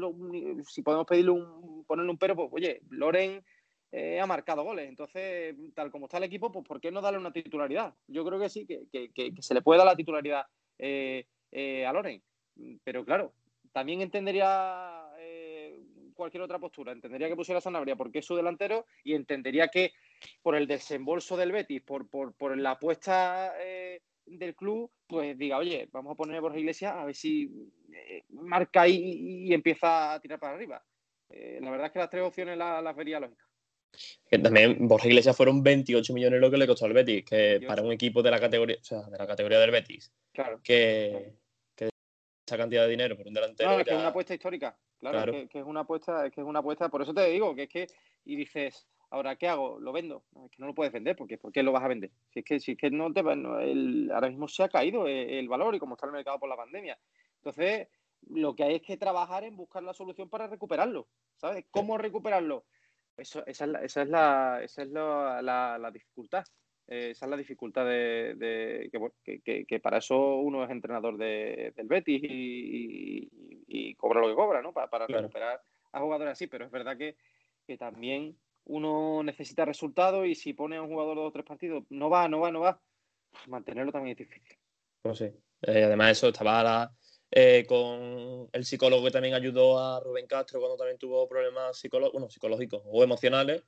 [0.68, 3.42] si podemos pedirle un, ponerle un pero, pues oye, Loren
[3.95, 4.88] eh, ha marcado goles.
[4.88, 7.95] Entonces, tal como está el equipo, pues ¿por qué no darle una titularidad?
[8.07, 10.47] Yo creo que sí, que, se le puede dar la titularidad
[10.78, 12.22] eh, eh, a Loren.
[12.82, 13.34] Pero claro,
[13.72, 14.99] también entendería
[16.14, 16.93] cualquier otra postura.
[16.93, 19.93] Entendería que pusiera Sanabria porque es su delantero y entendería que
[20.40, 23.53] por el desembolso del Betis, por, por, la apuesta
[24.26, 27.51] del club, pues diga, oye, vamos a poner a Borja Iglesias a ver si
[28.30, 30.84] marca y, y, empieza a tirar para arriba.
[31.30, 33.51] La verdad es que las tres opciones las, vería lógicas.
[34.28, 37.82] Que también Borja Iglesias fueron 28 millones lo que le costó al Betis, que para
[37.82, 41.34] un equipo de la categoría, o sea, de la categoría del Betis, claro, que,
[42.47, 43.70] esa cantidad de dinero por un delantero.
[43.70, 44.76] No, es que es una apuesta histórica.
[44.99, 46.88] Claro, Que, es una apuesta, es que es una apuesta.
[46.88, 47.86] Por eso te digo que es que
[48.24, 50.24] y dices, ahora qué hago, lo vendo.
[50.45, 52.11] es que no lo puedes vender porque ¿por qué lo vas a vender?
[52.30, 55.49] Si es que si es que no te el, ahora mismo se ha caído el,
[55.49, 56.99] valor y como está el mercado por la pandemia.
[57.36, 57.88] Entonces
[58.28, 61.09] lo que hay es que trabajar en buscar la solución para recuperarlo.
[61.36, 61.64] ¿Sabes?
[61.70, 62.64] ¿Cómo recuperarlo?
[63.23, 66.45] Eso, esa es la, esa es la, esa es la, la dificultad.
[66.89, 68.91] Eh, esa es la dificultad de,
[69.45, 74.73] que, para eso uno es entrenador del Betis y, cobra lo que cobra, ¿no?
[74.73, 75.62] Para, recuperar
[75.93, 77.16] a jugadores así, pero es verdad que,
[77.79, 82.11] también uno necesita resultados y si pone a un jugador dos o tres partidos, no
[82.11, 82.79] va, no va, no va,
[83.47, 84.59] mantenerlo también es difícil.
[85.01, 85.25] Pues sí.
[85.62, 86.93] Eh, además eso estaba
[87.35, 92.83] eh, con el psicólogo que también ayudó a Rubén Castro cuando también tuvo problemas psicológicos
[92.85, 93.64] o emocionales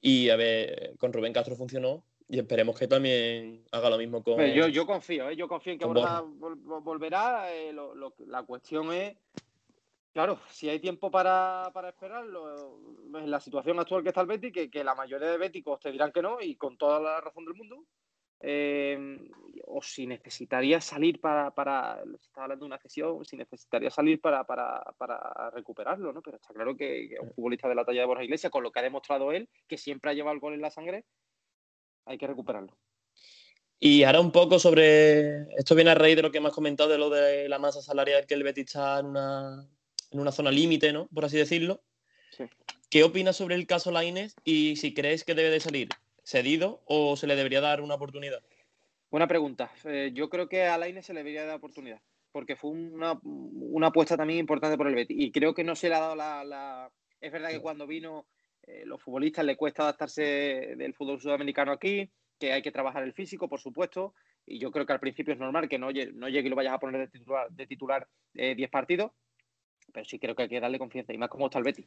[0.00, 4.42] y a ver, con Rubén Castro funcionó y esperemos que también haga lo mismo con.
[4.46, 5.36] yo, yo confío, ¿eh?
[5.36, 7.52] yo confío en que Borja, volverá.
[7.52, 7.74] Eh,
[8.26, 9.14] la cuestión es,
[10.14, 12.78] claro, si hay tiempo para, esperarlo,
[13.14, 15.92] en la situación actual que está el Betis, que, que, la mayoría de béticos te
[15.92, 17.84] dirán que no, y con toda la razón del mundo.
[18.44, 19.18] Eh,
[19.66, 24.44] o si necesitaría salir para, para está hablando de una cesión, si necesitaría salir para,
[24.44, 26.20] para, recuperarlo, ¿no?
[26.22, 28.72] Pero está claro que, que, un futbolista de la talla de Borja Iglesias, con lo
[28.72, 31.04] que ha demostrado él, que siempre ha llevado el gol en la sangre,
[32.04, 32.76] hay que recuperarlo.
[33.78, 36.98] Y ahora un poco sobre, esto viene a raíz de lo que hemos comentado de
[36.98, 39.68] lo de la masa salarial que el Betis está en una,
[40.10, 41.08] en una zona límite, ¿no?
[41.14, 41.82] Por así decirlo.
[42.30, 42.44] Sí.
[42.90, 45.88] ¿Qué opinas sobre el caso Laines y si crees que debe de salir
[46.22, 48.42] cedido o se le debería dar una oportunidad?
[49.10, 49.70] Buena pregunta.
[49.84, 52.00] Eh, yo creo que a Laines se le debería dar oportunidad
[52.32, 55.88] porque fue una, una, apuesta también importante por el Betis y creo que no se
[55.88, 56.42] le ha dado la...
[56.42, 56.90] la...
[57.20, 58.26] Es verdad que cuando vino
[58.62, 60.22] eh, los futbolistas les cuesta adaptarse
[60.76, 64.14] del fútbol sudamericano aquí, que hay que trabajar el físico, por supuesto,
[64.44, 66.72] y yo creo que al principio es normal que no, no llegue y lo vayas
[66.72, 69.12] a poner de titular, de titular 10 eh, partidos,
[69.92, 71.86] pero sí creo que hay que darle confianza, y más como está el Betis.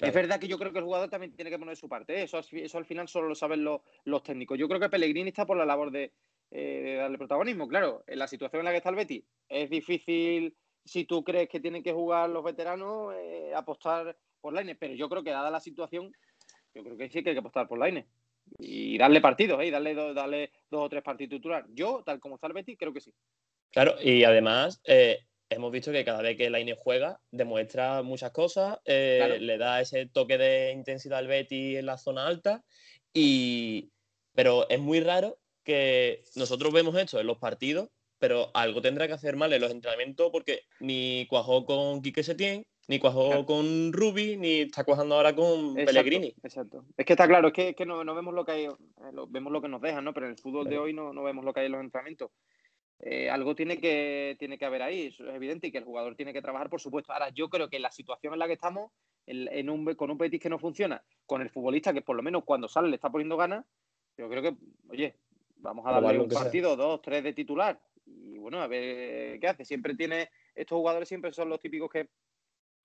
[0.00, 2.22] Es verdad que yo creo que el jugador también tiene que poner su parte, ¿eh?
[2.24, 3.82] eso, eso al final solo lo saben los,
[4.22, 4.58] técnicos.
[4.58, 6.12] Yo creo que Pellegrini está por la labor de,
[6.50, 7.66] darle protagonismo.
[7.66, 11.48] Claro, en la situación en la que está el Betis es difícil, si tú crees
[11.48, 13.14] que tienen que jugar los veteranos,
[13.54, 16.12] apostar por Laine, pero yo creo que dada la situación,
[16.74, 18.06] yo creo que sí que hay que apostar por Laine.
[18.58, 19.70] Y darle partidos, ¿eh?
[19.70, 21.66] darle, darle dos o tres partidos titular.
[21.70, 23.12] Yo, tal como está el Betis, creo que sí.
[23.70, 25.18] Claro, y además eh,
[25.48, 30.06] hemos visto que cada vez que Laine juega, demuestra muchas cosas, eh, le da ese
[30.06, 32.64] toque de intensidad al Betis en la zona alta,
[33.12, 33.90] y...
[34.34, 37.88] pero es muy raro que nosotros vemos esto en los partidos,
[38.18, 42.64] pero algo tendrá que hacer mal en los entrenamientos porque ni cuajó con Quique Setién,
[42.88, 46.34] ni cuajó con Ruby, ni está cuajando ahora con Pellegrini.
[46.42, 46.84] Exacto.
[46.96, 48.72] Es que está claro, es que, no, vemos lo que hay, eh,
[49.28, 50.14] vemos lo que nos dejan, ¿no?
[50.14, 52.30] Pero en el fútbol de hoy no, vemos lo que hay en los entrenamientos.
[53.00, 56.16] Eh, algo tiene que, tiene que haber ahí, eso es evidente, y que el jugador
[56.16, 57.12] tiene que trabajar, por supuesto.
[57.12, 58.90] Ahora, yo creo que la situación en la que estamos,
[59.26, 62.44] en, un, con un Betis que no funciona, con el futbolista que por lo menos
[62.44, 63.66] cuando sale le está poniendo ganas,
[64.16, 64.56] yo creo que,
[64.88, 65.16] oye,
[65.56, 67.78] vamos a darle un partido, dos, tres de titular.
[68.06, 69.64] Y bueno, a ver qué hace.
[69.64, 72.08] Siempre tiene, estos jugadores siempre son los típicos que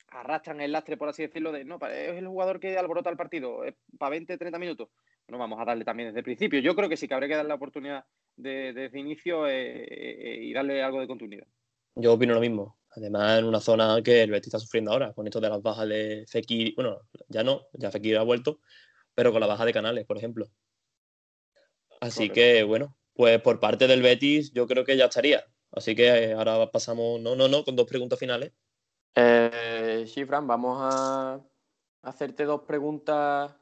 [0.09, 3.61] arrastran el lastre, por así decirlo, de no, es el jugador que alborota el partido,
[3.97, 4.89] para 20, 30 minutos.
[5.27, 6.59] Bueno, vamos a darle también desde el principio.
[6.59, 8.05] Yo creo que sí que habría que darle la oportunidad
[8.35, 11.47] de, desde inicio eh, eh, y darle algo de continuidad.
[11.95, 12.77] Yo opino lo mismo.
[12.95, 15.87] Además, en una zona que el Betis está sufriendo ahora, con esto de las bajas
[15.87, 18.59] de Fekir, bueno, ya no, ya Fekir ha vuelto,
[19.15, 20.49] pero con la baja de Canales, por ejemplo.
[22.01, 25.43] Así que, bueno, Pues por parte del Betis yo creo que ya estaría.
[25.71, 28.51] Así que eh, ahora pasamos, no, no, no, con dos preguntas finales.
[29.15, 31.39] Eh, sí, Fran, vamos a
[32.01, 33.55] hacerte dos preguntas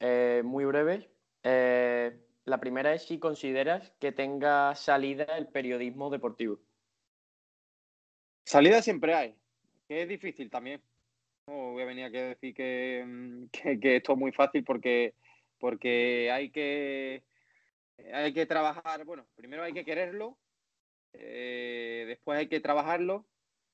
[0.00, 1.06] eh, muy breves.
[1.42, 6.60] Eh, la primera es si consideras que tenga salida el periodismo deportivo.
[8.44, 9.34] Salida siempre hay,
[9.88, 10.80] que es difícil también.
[11.48, 13.44] No voy a venir aquí a decir que, mm,
[13.82, 15.14] esto es muy fácil porque,
[16.30, 17.22] hay que
[18.46, 20.38] trabajar, bueno, primero hay que quererlo,
[21.14, 23.26] eh, después hay que trabajarlo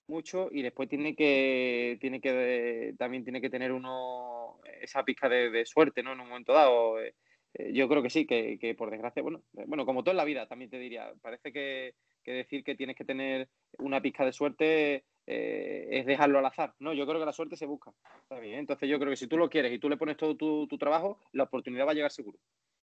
[0.06, 5.50] mucho y después tiene que, tiene que también tiene que tener uno esa pizca de,
[5.50, 6.12] de suerte, ¿no?
[6.12, 7.00] En un momento dado.
[7.00, 7.14] Eh,
[7.54, 10.16] eh, yo creo que sí, que, que por desgracia, bueno, eh, bueno, como todo en
[10.16, 13.48] la vida, también te diría, parece que, que decir que tienes que tener
[13.78, 16.74] una pizca de suerte eh, es dejarlo al azar.
[16.78, 17.92] No, yo creo que la suerte se busca.
[18.22, 20.36] Está bien, Entonces yo creo que si tú lo quieres y tú le pones todo
[20.36, 22.38] tu, tu trabajo, la oportunidad va a llegar seguro.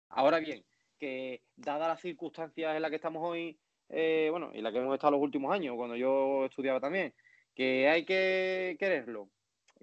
[0.08, 0.64] Ahora bien,
[0.98, 3.58] que dadas las circunstancias en las que estamos hoy,
[3.88, 7.12] eh, bueno, y las que hemos estado los últimos años, cuando yo estudiaba también,
[7.54, 9.30] que hay que quererlo,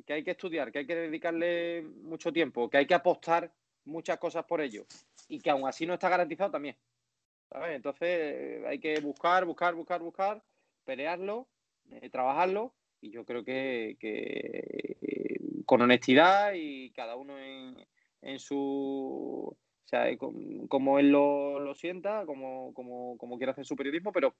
[0.05, 3.53] que hay que estudiar, que hay que dedicarle mucho tiempo, que hay que apostar
[3.85, 4.85] muchas cosas por ello
[5.27, 6.77] y que aún así no está garantizado también.
[7.67, 10.43] Entonces eh, hay que buscar, buscar, buscar, buscar,
[10.85, 11.47] pelearlo,
[11.89, 19.55] eh, trabajarlo y yo creo que, que, eh, con honestidad y cada uno en, su...
[19.83, 24.13] O sea, com- como él lo, lo sienta, como, como, como quiere hacer su periodismo,
[24.13, 24.35] pero,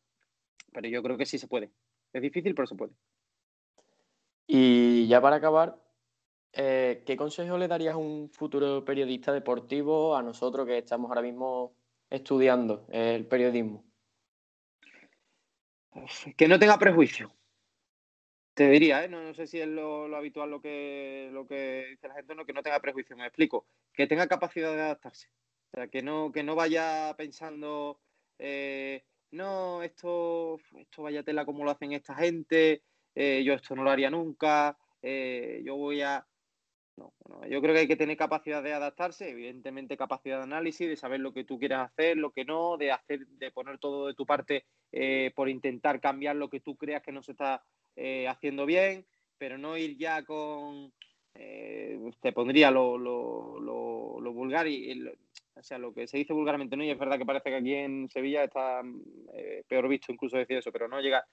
[0.72, 1.72] pero yo creo que sí se puede.
[2.14, 2.94] Es difícil, pero se puede.
[4.48, 5.78] Y ya para acabar,
[6.54, 11.22] eh, ¿qué consejo le darías a un futuro periodista deportivo, a nosotros que estamos ahora
[11.22, 11.76] mismo
[12.10, 13.86] estudiando el periodismo?
[16.38, 17.32] Que no tenga prejuicio.
[18.54, 19.08] Te diría, ¿eh?
[19.08, 22.54] no, sé si es lo, habitual lo que, lo que dice la gente, no, que
[22.54, 23.66] no tenga prejuicio, me explico.
[23.94, 25.30] Que tenga capacidad de adaptarse.
[25.72, 28.02] O sea, que no, que no vaya pensando,
[28.38, 32.84] eh, no, esto, esto vaya tela como lo hacen esta gente,
[33.16, 36.26] eh, yo esto no lo haría nunca, eh, yo voy a...
[37.50, 41.20] Yo creo que hay que tener capacidad de adaptarse, evidentemente capacidad de análisis, de saber
[41.20, 44.26] lo que tú quieres hacer, lo que no, de hacer, de poner todo de tu
[44.26, 47.64] parte eh, por intentar cambiar lo que tú creas que no se está
[47.96, 49.06] eh, haciendo bien,
[49.38, 50.94] pero no ir ya con,
[51.36, 55.08] eh, te pondría lo, lo, lo, vulgar y,
[55.56, 56.84] o sea, lo que se dice vulgarmente, ¿no?
[56.84, 58.82] Y es verdad que parece que aquí en Sevilla está
[59.68, 61.26] peor visto incluso decir eso, pero no llega,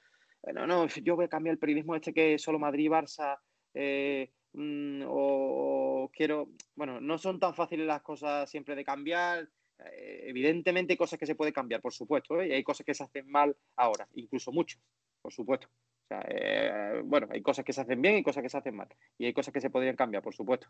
[0.52, 3.38] no, no, yo voy a cambiar el periodismo este que es solo Madrid, Barça,
[3.74, 9.48] eh, mm, o, quiero, bueno, no son tan fáciles las cosas siempre de cambiar,
[9.78, 12.48] eh, evidentemente hay cosas que se puede cambiar, por supuesto, ¿eh?
[12.48, 14.78] y hay cosas que se hacen mal ahora, incluso mucho,
[15.22, 15.68] por supuesto.
[15.68, 18.74] O sea, eh, bueno, hay cosas que se hacen bien y cosas que se hacen
[18.74, 18.88] mal.
[19.18, 20.66] Y hay cosas que se podrían cambiar, por supuesto.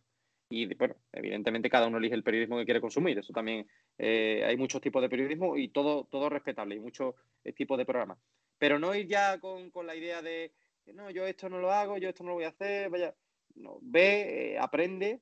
[0.51, 3.18] Y bueno, evidentemente cada uno elige el periodismo que quiere consumir.
[3.18, 3.68] Eso también
[3.99, 7.14] hay muchos tipos de periodismo y todo, todo respetable y muchos
[7.45, 8.18] eh, tipos de programas.
[8.59, 10.53] Pero no ir ya con, con la idea de
[10.95, 13.14] no, yo esto no lo hago, yo esto no lo voy a hacer, vaya.
[13.80, 15.20] Ve, eh, aprende,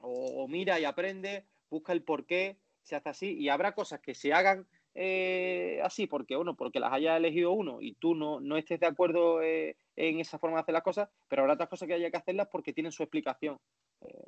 [0.00, 4.14] o, mira y aprende, busca el por qué se hace así, y habrá cosas que
[4.14, 8.56] se hagan eh, así porque uno, porque las haya elegido uno y tú no, no
[8.56, 11.86] estés de acuerdo eh, en esa forma de hacer las cosas, pero habrá otras cosas
[11.88, 13.58] que haya que hacerlas porque tienen su explicación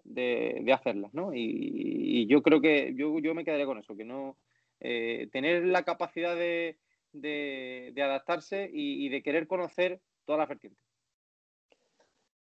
[0.05, 1.33] de, hacerlas, ¿no?
[1.35, 4.39] Y, yo creo que yo, yo me quedaría con eso, que no
[4.79, 6.79] tener la capacidad de,
[7.13, 10.84] de, de adaptarse y, y de querer conocer todas las vertientes.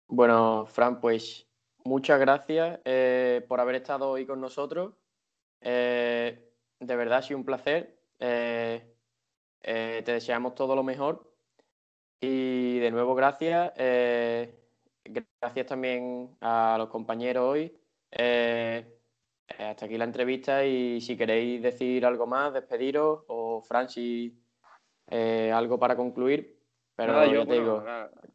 [0.09, 1.47] Bueno, Fran, pues
[1.83, 4.93] muchas gracias eh, por haber estado hoy con nosotros.
[5.59, 6.49] Eh,
[6.79, 7.99] de verdad ha sido un placer.
[8.19, 11.33] Eh, te deseamos todo lo mejor.
[12.21, 13.73] Y de nuevo, gracias.
[13.75, 14.55] Eh,
[15.03, 17.77] gracias también a los compañeros hoy.
[18.11, 18.85] Eh,
[19.59, 24.41] hasta aquí la entrevista y si queréis decir algo más, despediros o Fran, si
[25.09, 26.57] algo para concluir.
[26.95, 27.83] Pero Nada, yo, te bueno, digo,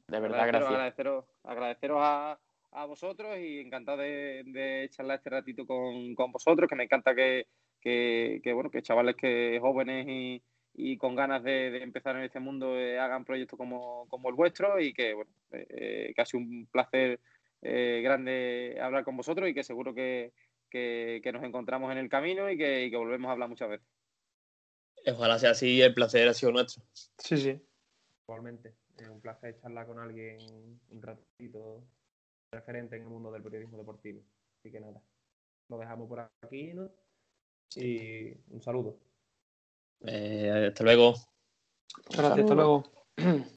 [0.07, 1.32] de verdad, gracias.
[1.45, 2.39] Agradeceros, a,
[2.73, 7.15] a vosotros y encantado de, de charlar este ratito con, con vosotros, que me encanta
[7.15, 7.47] que,
[7.81, 10.43] que, que, bueno, que chavales que jóvenes y,
[10.75, 14.35] y con ganas de, de empezar en este mundo eh, hagan proyectos como, como el
[14.35, 17.21] vuestro y que, bueno, eh, eh, que ha sido un placer
[17.61, 20.33] eh, grande hablar con vosotros y que seguro que,
[20.71, 23.69] que, que nos encontramos en el camino y que, y que volvemos a hablar muchas
[23.69, 23.87] veces.
[25.05, 26.85] Ojalá sea así, el placer ha sido nuestro.
[27.19, 27.61] Sí, sí.
[28.23, 30.39] Igualmente, es un placer charlar con alguien
[30.91, 31.83] un ratito
[32.53, 34.23] referente en el mundo del periodismo deportivo.
[34.59, 35.03] Así que nada,
[35.69, 36.91] lo dejamos por aquí, ¿no?
[37.77, 38.99] Y un saludo.
[40.07, 41.15] Eh, hasta luego.
[42.11, 42.85] Gracias, hasta luego.